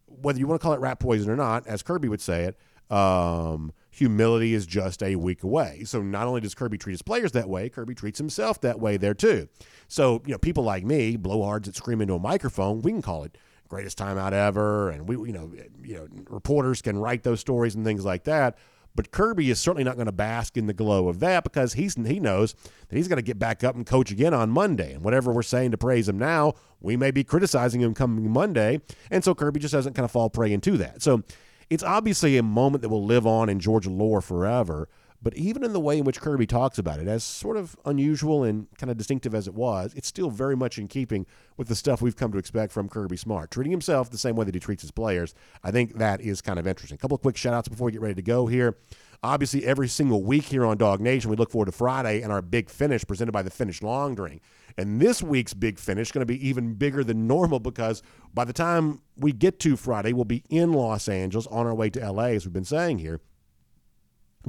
[0.05, 2.95] whether you want to call it rat poison or not, as Kirby would say it,
[2.95, 5.83] um, humility is just a week away.
[5.85, 8.97] So not only does Kirby treat his players that way, Kirby treats himself that way
[8.97, 9.47] there too.
[9.87, 13.23] So, you know, people like me, blowhards that scream into a microphone, we can call
[13.23, 13.37] it
[13.67, 15.51] greatest timeout ever and we you know,
[15.83, 18.57] you know, reporters can write those stories and things like that.
[18.95, 21.95] But Kirby is certainly not going to bask in the glow of that because he's
[21.95, 24.93] he knows that he's going to get back up and coach again on Monday.
[24.93, 28.81] And whatever we're saying to praise him now, we may be criticizing him coming Monday.
[29.09, 31.01] And so Kirby just doesn't kind of fall prey into that.
[31.01, 31.23] So
[31.69, 34.87] it's obviously a moment that will live on in Georgia lore forever.
[35.23, 38.43] But even in the way in which Kirby talks about it, as sort of unusual
[38.43, 41.75] and kind of distinctive as it was, it's still very much in keeping with the
[41.75, 43.49] stuff we've come to expect from Kirby Smart.
[43.49, 46.59] Treating himself the same way that he treats his players, I think that is kind
[46.59, 46.95] of interesting.
[46.95, 48.77] A couple of quick shout outs before we get ready to go here.
[49.23, 52.41] Obviously, every single week here on Dog Nation, we look forward to Friday and our
[52.41, 54.41] big finish presented by the Finnish Long Drink.
[54.77, 58.03] And this week's big finish going to be even bigger than normal because
[58.33, 61.89] by the time we get to Friday, we'll be in Los Angeles on our way
[61.91, 63.21] to LA, as we've been saying here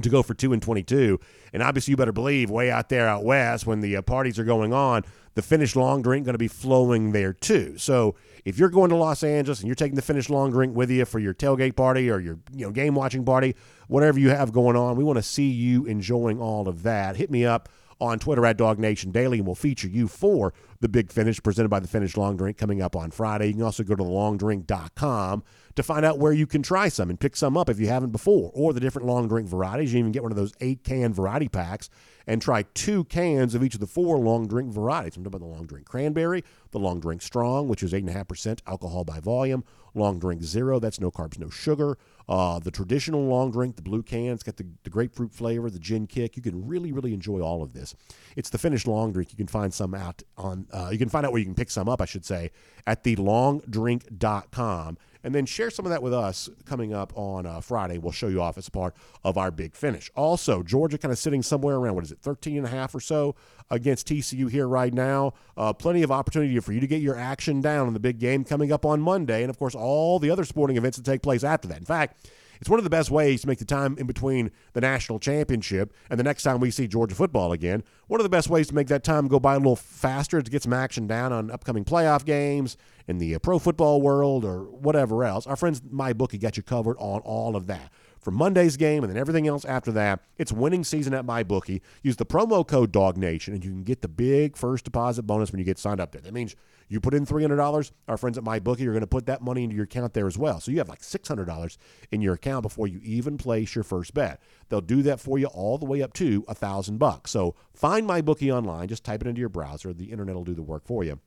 [0.01, 1.19] to go for two and 22.
[1.53, 4.43] And obviously, you better believe way out there out west when the uh, parties are
[4.43, 5.03] going on,
[5.35, 7.77] the Finnish long drink going to be flowing there too.
[7.77, 10.89] So if you're going to Los Angeles and you're taking the Finnish long drink with
[10.89, 13.55] you for your tailgate party or your you know game watching party,
[13.87, 14.95] whatever you have going on.
[14.95, 17.15] We want to see you enjoying all of that.
[17.15, 17.69] Hit me up
[17.99, 21.69] on Twitter at Dog Nation Daily, and we'll feature you for the Big Finish presented
[21.69, 23.47] by the Finnish Long Drink coming up on Friday.
[23.47, 25.43] You can also go to thelongdrink.com
[25.75, 28.11] to find out where you can try some and pick some up if you haven't
[28.11, 29.93] before, or the different long drink varieties.
[29.93, 31.89] You can even get one of those eight can variety packs
[32.27, 35.17] and try two cans of each of the four long drink varieties.
[35.17, 39.03] I'm talking about the long drink cranberry, the long drink strong, which is 8.5% alcohol
[39.03, 41.97] by volume, long drink zero, that's no carbs, no sugar.
[42.27, 45.79] Uh, the traditional long drink, the blue can, it's got the, the grapefruit flavor, the
[45.79, 46.35] gin kick.
[46.35, 47.95] You can really, really enjoy all of this.
[48.35, 49.31] It's the finished long drink.
[49.31, 51.69] You can find some out on, uh, you can find out where you can pick
[51.69, 52.51] some up, I should say,
[52.87, 57.59] at the thelongdrink.com and then share some of that with us coming up on uh,
[57.59, 57.97] Friday.
[57.97, 60.11] We'll show you off as part of our big finish.
[60.15, 62.99] Also, Georgia kind of sitting somewhere around, what is it, 13 and a half or
[62.99, 63.35] so
[63.71, 65.33] against TCU here right now.
[65.57, 68.43] Uh, plenty of opportunity for you to get your action down in the big game
[68.43, 69.41] coming up on Monday.
[69.41, 71.79] And, of course, all the other sporting events that take place after that.
[71.79, 72.29] In fact,
[72.61, 75.93] it's one of the best ways to make the time in between the national championship
[76.09, 77.83] and the next time we see Georgia football again.
[78.07, 80.43] One of the best ways to make that time go by a little faster is
[80.45, 84.63] to get some action down on upcoming playoff games in the pro football world or
[84.63, 85.45] whatever else.
[85.47, 87.91] Our friends at MyBookie got you covered on all of that.
[88.19, 91.81] For Monday's game and then everything else after that, it's winning season at MyBookie.
[92.01, 95.59] Use the promo code DogNation and you can get the big first deposit bonus when
[95.59, 96.21] you get signed up there.
[96.21, 96.55] That means
[96.87, 99.75] you put in $300, our friends at MyBookie are going to put that money into
[99.75, 100.59] your account there as well.
[100.59, 101.77] So you have like $600
[102.11, 104.41] in your account before you even place your first bet.
[104.69, 107.29] They'll do that for you all the way up to a 1000 bucks.
[107.29, 110.63] So find MyBookie online, just type it into your browser, the internet will do the
[110.63, 111.19] work for you.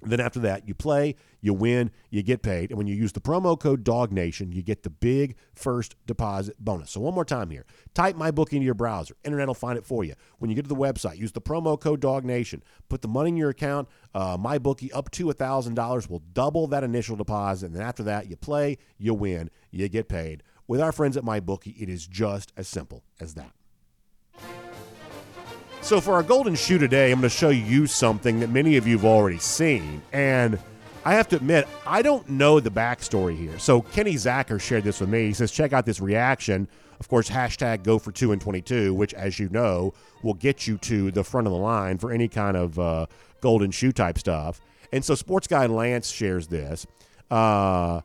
[0.00, 2.70] Then after that, you play, you win, you get paid.
[2.70, 6.92] And when you use the promo code DogNation, you get the big first deposit bonus.
[6.92, 7.66] So one more time here.
[7.94, 9.16] Type my book into your browser.
[9.24, 10.14] Internet will find it for you.
[10.38, 12.60] When you get to the website, use the promo code DogNation.
[12.88, 13.88] Put the money in your account.
[14.14, 17.66] Uh, MyBookie up to $1,000 will double that initial deposit.
[17.66, 20.44] And then after that, you play, you win, you get paid.
[20.68, 23.52] With our friends at MyBookie, it is just as simple as that.
[25.88, 28.86] So for our golden shoe today, I'm going to show you something that many of
[28.86, 30.58] you have already seen, and
[31.06, 33.58] I have to admit I don't know the backstory here.
[33.58, 35.28] So Kenny Zacher shared this with me.
[35.28, 36.68] He says, "Check out this reaction."
[37.00, 40.76] Of course, hashtag go for two and 22, which, as you know, will get you
[40.76, 43.06] to the front of the line for any kind of uh,
[43.40, 44.60] golden shoe type stuff.
[44.92, 46.86] And so, sports guy Lance shares this
[47.30, 48.02] uh,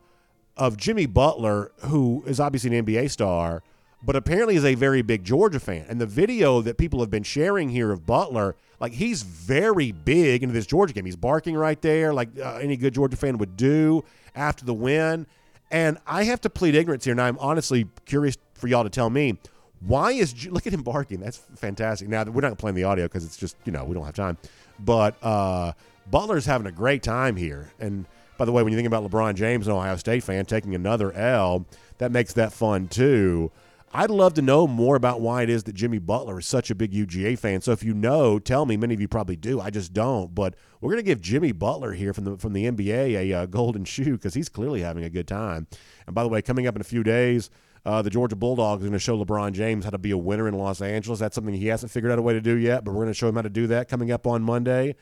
[0.56, 3.62] of Jimmy Butler, who is obviously an NBA star
[4.06, 5.86] but apparently is a very big Georgia fan.
[5.88, 10.44] And the video that people have been sharing here of Butler, like he's very big
[10.44, 11.06] into this Georgia game.
[11.06, 14.04] He's barking right there, like uh, any good Georgia fan would do
[14.36, 15.26] after the win.
[15.72, 19.10] And I have to plead ignorance here, and I'm honestly curious for y'all to tell
[19.10, 19.38] me
[19.86, 21.20] why is look at him barking?
[21.20, 22.08] That's fantastic.
[22.08, 24.38] Now we're not playing the audio because it's just you know we don't have time,
[24.80, 25.74] but uh,
[26.10, 27.72] Butler's having a great time here.
[27.80, 28.06] And
[28.38, 31.12] by the way, when you think about LeBron James, an Ohio State fan, taking another
[31.14, 31.66] L,
[31.98, 33.52] that makes that fun too.
[33.96, 36.76] I'd love to know more about why it is that Jimmy Butler is such a
[36.76, 37.62] big UGA fan.
[37.62, 38.76] So if you know, tell me.
[38.76, 39.62] Many of you probably do.
[39.62, 40.34] I just don't.
[40.34, 43.46] But we're going to give Jimmy Butler here from the from the NBA a uh,
[43.46, 45.68] golden shoe because he's clearly having a good time.
[46.08, 47.52] And by the way, coming up in a few days,
[47.86, 50.48] uh, the Georgia Bulldogs are going to show LeBron James how to be a winner
[50.48, 51.20] in Los Angeles.
[51.20, 53.14] That's something he hasn't figured out a way to do yet, but we're going to
[53.14, 54.96] show him how to do that coming up on Monday.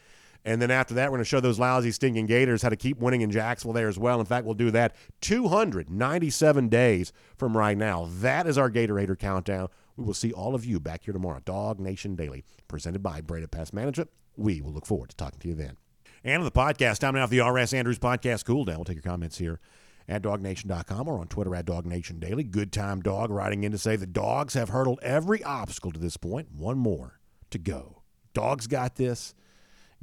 [0.43, 2.97] And then after that, we're going to show those lousy, stinking Gators how to keep
[2.97, 4.19] winning in Jacksonville there as well.
[4.19, 8.07] In fact, we'll do that 297 days from right now.
[8.09, 9.67] That is our Gatorator countdown.
[9.95, 11.41] We will see all of you back here tomorrow.
[11.45, 14.09] Dog Nation Daily, presented by Breda Pest Management.
[14.35, 15.77] We will look forward to talking to you then.
[16.23, 18.77] And on the podcast, time now for the RS Andrews Podcast Cool Down.
[18.77, 19.59] We'll take your comments here
[20.07, 22.43] at dognation.com or on Twitter at dognation daily.
[22.43, 26.17] Good time dog writing in to say the dogs have hurdled every obstacle to this
[26.17, 26.51] point.
[26.51, 27.19] One more
[27.51, 28.01] to go.
[28.33, 29.33] Dogs got this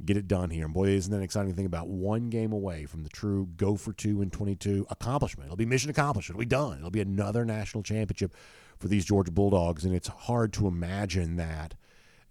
[0.05, 0.65] get it done here.
[0.65, 3.75] And boy, isn't that an exciting thing about one game away from the true go
[3.75, 5.47] for two and 22 accomplishment.
[5.47, 6.29] It'll be mission accomplished.
[6.29, 6.77] It'll be done.
[6.77, 8.33] It'll be another national championship
[8.77, 9.85] for these Georgia Bulldogs.
[9.85, 11.75] And it's hard to imagine that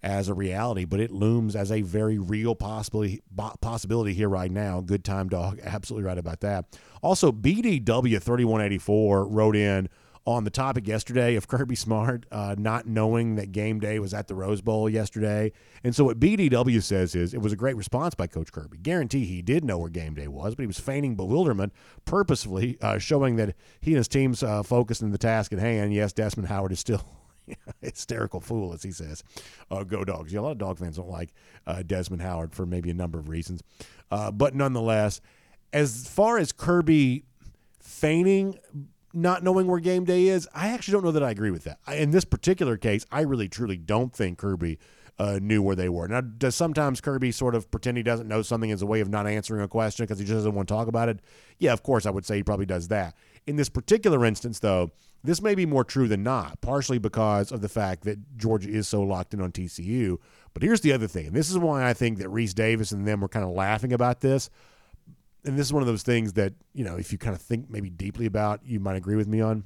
[0.01, 3.21] as a reality, but it looms as a very real possibility
[3.61, 4.81] possibility here right now.
[4.81, 5.59] Good time, dog.
[5.63, 6.77] Absolutely right about that.
[7.01, 9.89] Also, BDW 3184 wrote in
[10.25, 14.27] on the topic yesterday of Kirby Smart uh, not knowing that game day was at
[14.27, 15.51] the Rose Bowl yesterday.
[15.83, 18.77] And so what BDW says is it was a great response by Coach Kirby.
[18.77, 21.73] Guarantee he did know where game day was, but he was feigning bewilderment
[22.05, 25.93] purposefully, uh, showing that he and his team's uh, focused on the task at hand.
[25.93, 27.03] Yes, Desmond Howard is still
[27.49, 29.23] a hysterical fool, as he says.
[29.71, 30.31] Uh, go dogs.
[30.31, 31.33] Yeah, a lot of dog fans don't like
[31.65, 33.63] uh, Desmond Howard for maybe a number of reasons.
[34.11, 35.21] Uh, but nonetheless,
[35.73, 37.23] as far as Kirby
[37.79, 38.57] feigning
[39.13, 41.79] not knowing where game day is, I actually don't know that I agree with that.
[41.87, 44.79] I, in this particular case, I really truly don't think Kirby
[45.19, 46.07] uh, knew where they were.
[46.07, 49.09] Now, does sometimes Kirby sort of pretend he doesn't know something as a way of
[49.09, 51.19] not answering a question because he just doesn't want to talk about it?
[51.57, 53.15] Yeah, of course, I would say he probably does that.
[53.45, 54.91] In this particular instance, though,
[55.21, 58.87] this may be more true than not, partially because of the fact that Georgia is
[58.87, 60.17] so locked in on TCU.
[60.53, 63.05] But here's the other thing, and this is why I think that Rece Davis and
[63.05, 64.49] them were kind of laughing about this.
[65.45, 67.69] And this is one of those things that, you know, if you kind of think
[67.69, 69.63] maybe deeply about, you might agree with me on.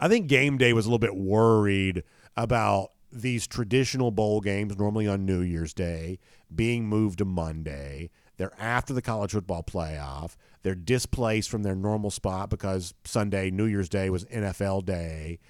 [0.00, 2.04] I think game day was a little bit worried
[2.36, 6.18] about these traditional bowl games, normally on New Year's Day,
[6.54, 8.10] being moved to Monday.
[8.36, 10.36] They're after the college football playoff.
[10.62, 15.40] They're displaced from their normal spot because Sunday, New Year's Day, was NFL Day.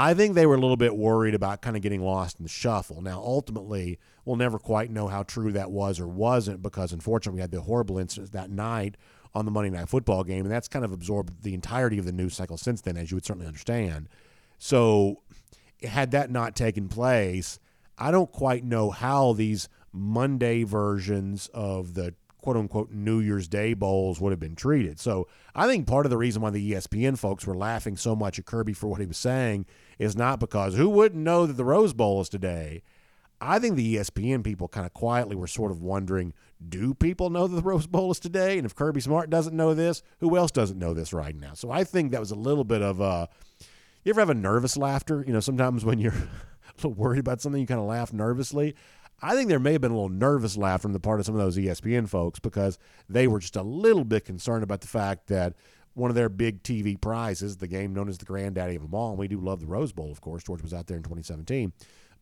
[0.00, 2.48] I think they were a little bit worried about kind of getting lost in the
[2.48, 3.02] shuffle.
[3.02, 7.42] Now, ultimately, we'll never quite know how true that was or wasn't because, unfortunately, we
[7.42, 8.96] had the horrible incident that night
[9.34, 12.12] on the Monday Night Football game, and that's kind of absorbed the entirety of the
[12.12, 14.08] news cycle since then, as you would certainly understand.
[14.56, 15.20] So,
[15.82, 17.58] had that not taken place,
[17.98, 23.74] I don't quite know how these Monday versions of the quote unquote New Year's Day
[23.74, 24.98] bowls would have been treated.
[24.98, 28.38] So I think part of the reason why the ESPN folks were laughing so much
[28.38, 29.66] at Kirby for what he was saying
[30.00, 32.82] is not because who wouldn't know that the Rose Bowl is today.
[33.38, 36.32] I think the ESPN people kind of quietly were sort of wondering,
[36.66, 38.56] do people know that the Rose Bowl is today?
[38.56, 41.52] And if Kirby Smart doesn't know this, who else doesn't know this right now?
[41.52, 43.28] So I think that was a little bit of a.
[44.02, 45.22] You ever have a nervous laughter?
[45.26, 48.74] You know, sometimes when you're a little worried about something, you kind of laugh nervously.
[49.20, 51.34] I think there may have been a little nervous laugh from the part of some
[51.34, 55.26] of those ESPN folks because they were just a little bit concerned about the fact
[55.26, 55.52] that
[56.00, 59.10] one of their big TV prizes, the game known as the granddaddy of them all,
[59.10, 60.42] and we do love the Rose Bowl, of course.
[60.42, 61.72] George was out there in 2017.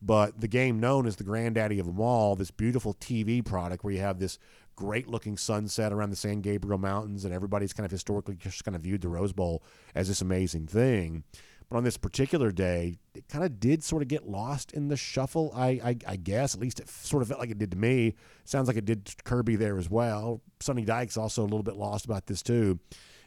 [0.01, 3.93] But the game known as the granddaddy of them all, this beautiful TV product where
[3.93, 4.37] you have this
[4.75, 8.75] great looking sunset around the San Gabriel Mountains, and everybody's kind of historically just kind
[8.75, 9.63] of viewed the Rose Bowl
[9.95, 11.23] as this amazing thing.
[11.69, 14.97] But on this particular day, it kind of did sort of get lost in the
[14.97, 16.55] shuffle, I, I, I, guess.
[16.55, 18.15] At least it sort of felt like it did to me.
[18.43, 20.41] Sounds like it did Kirby there as well.
[20.61, 22.79] Sonny Dykes also a little bit lost about this, too.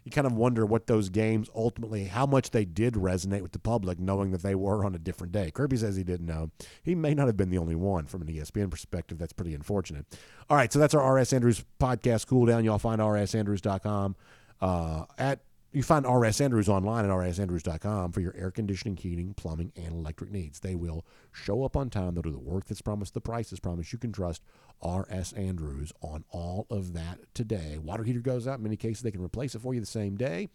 [0.04, 3.58] You kind of wonder what those games ultimately, how much they did resonate with the
[3.58, 5.50] public, knowing that they were on a different day.
[5.50, 6.50] Kirby says he didn't know.
[6.82, 9.18] He may not have been the only one from an ESPN perspective.
[9.18, 10.06] That's pretty unfortunate.
[10.50, 12.64] All right, so that's our RS Andrews podcast cool down.
[12.64, 14.16] Y'all find rsandrews.com
[14.60, 15.40] uh, at
[15.72, 20.30] you find RS Andrews online at rsandrews.com for your air conditioning, heating, plumbing, and electric
[20.30, 20.60] needs.
[20.60, 22.14] They will show up on time.
[22.14, 23.92] They'll do the work that's promised, the price is promised.
[23.92, 24.42] You can trust
[24.84, 27.78] RS Andrews on all of that today.
[27.78, 28.58] Water heater goes out.
[28.58, 30.48] In many cases, they can replace it for you the same day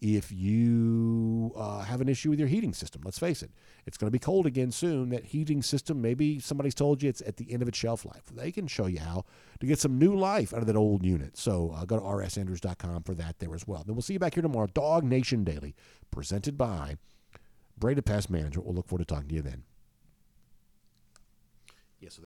[0.00, 3.02] if you uh, have an issue with your heating system.
[3.04, 3.50] Let's face it,
[3.86, 5.10] it's going to be cold again soon.
[5.10, 8.22] That heating system, maybe somebody's told you it's at the end of its shelf life.
[8.32, 9.24] They can show you how
[9.60, 11.36] to get some new life out of that old unit.
[11.36, 13.82] So uh, go to rsandrews.com for that there as well.
[13.84, 14.68] Then we'll see you back here tomorrow.
[14.68, 15.74] Dog Nation Daily,
[16.10, 16.96] presented by
[17.78, 18.66] Breda Pest Management.
[18.66, 19.64] We'll look forward to talking to you then.